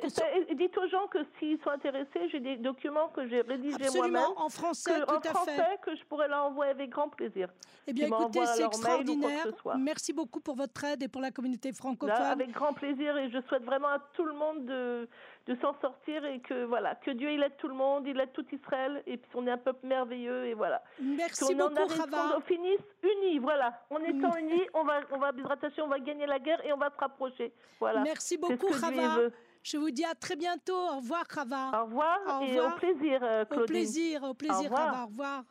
et 0.48 0.54
dites 0.54 0.76
aux 0.78 0.88
gens 0.88 1.06
que 1.08 1.18
s'ils 1.38 1.58
sont 1.62 1.70
intéressés, 1.70 2.28
j'ai 2.30 2.40
des 2.40 2.56
documents 2.56 3.08
que 3.08 3.26
j'ai 3.28 3.40
rédigés 3.42 3.70
moi-même, 3.94 4.16
Absolument, 4.16 4.34
en 4.40 4.48
français, 4.48 4.90
que- 5.00 5.04
tout 5.06 5.14
en 5.14 5.18
à 5.18 5.22
français, 5.34 5.56
fait. 5.56 5.80
que 5.84 5.96
je 5.96 6.04
pourrais 6.04 6.28
leur 6.28 6.44
envoyer 6.46 6.70
avec 6.72 6.90
grand 6.90 7.08
plaisir. 7.08 7.48
Eh 7.86 7.92
bien, 7.92 8.06
écoutez, 8.08 8.44
c'est 8.46 8.62
que 8.62 8.66
extraordinaire. 8.66 9.46
Merci 9.78 10.12
beaucoup 10.12 10.40
pour 10.40 10.56
votre 10.56 10.82
aide 10.84 11.02
et 11.02 11.08
pour 11.08 11.20
la 11.22 11.30
communauté 11.30 11.72
francophone. 11.72 12.08
Là, 12.18 12.30
avec 12.30 12.50
grand 12.50 12.72
plaisir 12.72 13.16
et 13.16 13.30
je 13.30 13.40
souhaite 13.48 13.64
vraiment 13.64 13.88
à 13.88 13.98
tout 14.14 14.24
le 14.24 14.32
monde 14.34 14.64
de, 14.66 15.08
de 15.46 15.54
s'en 15.56 15.74
sortir 15.80 16.24
et 16.24 16.40
que 16.40 16.64
voilà 16.64 16.94
que 16.94 17.10
Dieu 17.10 17.30
il 17.30 17.42
aide 17.42 17.56
tout 17.58 17.68
le 17.68 17.74
monde, 17.74 18.06
il 18.06 18.18
aide 18.18 18.32
tout 18.32 18.46
Israël 18.50 19.02
et 19.06 19.18
puis 19.18 19.30
on 19.34 19.46
est 19.46 19.50
un 19.50 19.58
peuple 19.58 19.86
merveilleux 19.86 20.46
et 20.46 20.54
voilà. 20.54 20.82
Merci 21.00 21.54
beaucoup, 21.54 21.86
Rava. 21.86 22.36
en 22.38 22.40
finisse 22.40 22.80
unis, 23.02 23.38
voilà. 23.40 23.78
En 23.90 23.98
étant 23.98 24.34
Mm. 24.34 24.38
unis, 24.38 24.62
on 24.72 24.84
va 24.84 25.00
on 25.12 25.18
va 25.18 25.32
on 25.82 25.88
va 25.88 25.98
gagner 26.00 26.26
la 26.26 26.38
guerre 26.38 26.64
et 26.64 26.72
on 26.72 26.78
va 26.78 26.90
se 26.90 26.96
rapprocher. 26.98 27.52
Voilà. 27.78 28.00
Merci 28.00 28.38
beaucoup, 28.38 28.68
Rava. 28.70 29.28
Je 29.62 29.78
vous 29.78 29.90
dis 29.90 30.04
à 30.04 30.14
très 30.14 30.36
bientôt. 30.36 30.76
Au 30.76 30.96
revoir, 30.96 31.24
Rava. 31.28 31.80
Au 31.80 31.84
revoir 31.86 32.18
Au 32.40 32.44
et 32.44 32.60
au 32.60 32.70
plaisir, 32.72 33.20
euh, 33.22 33.42
Au 33.42 33.46
Claudine. 33.46 33.66
plaisir, 33.66 34.22
au 34.22 34.34
plaisir, 34.34 34.64
revoir. 34.70 34.86
Rava. 34.86 35.02
Au 35.02 35.06
revoir. 35.06 35.42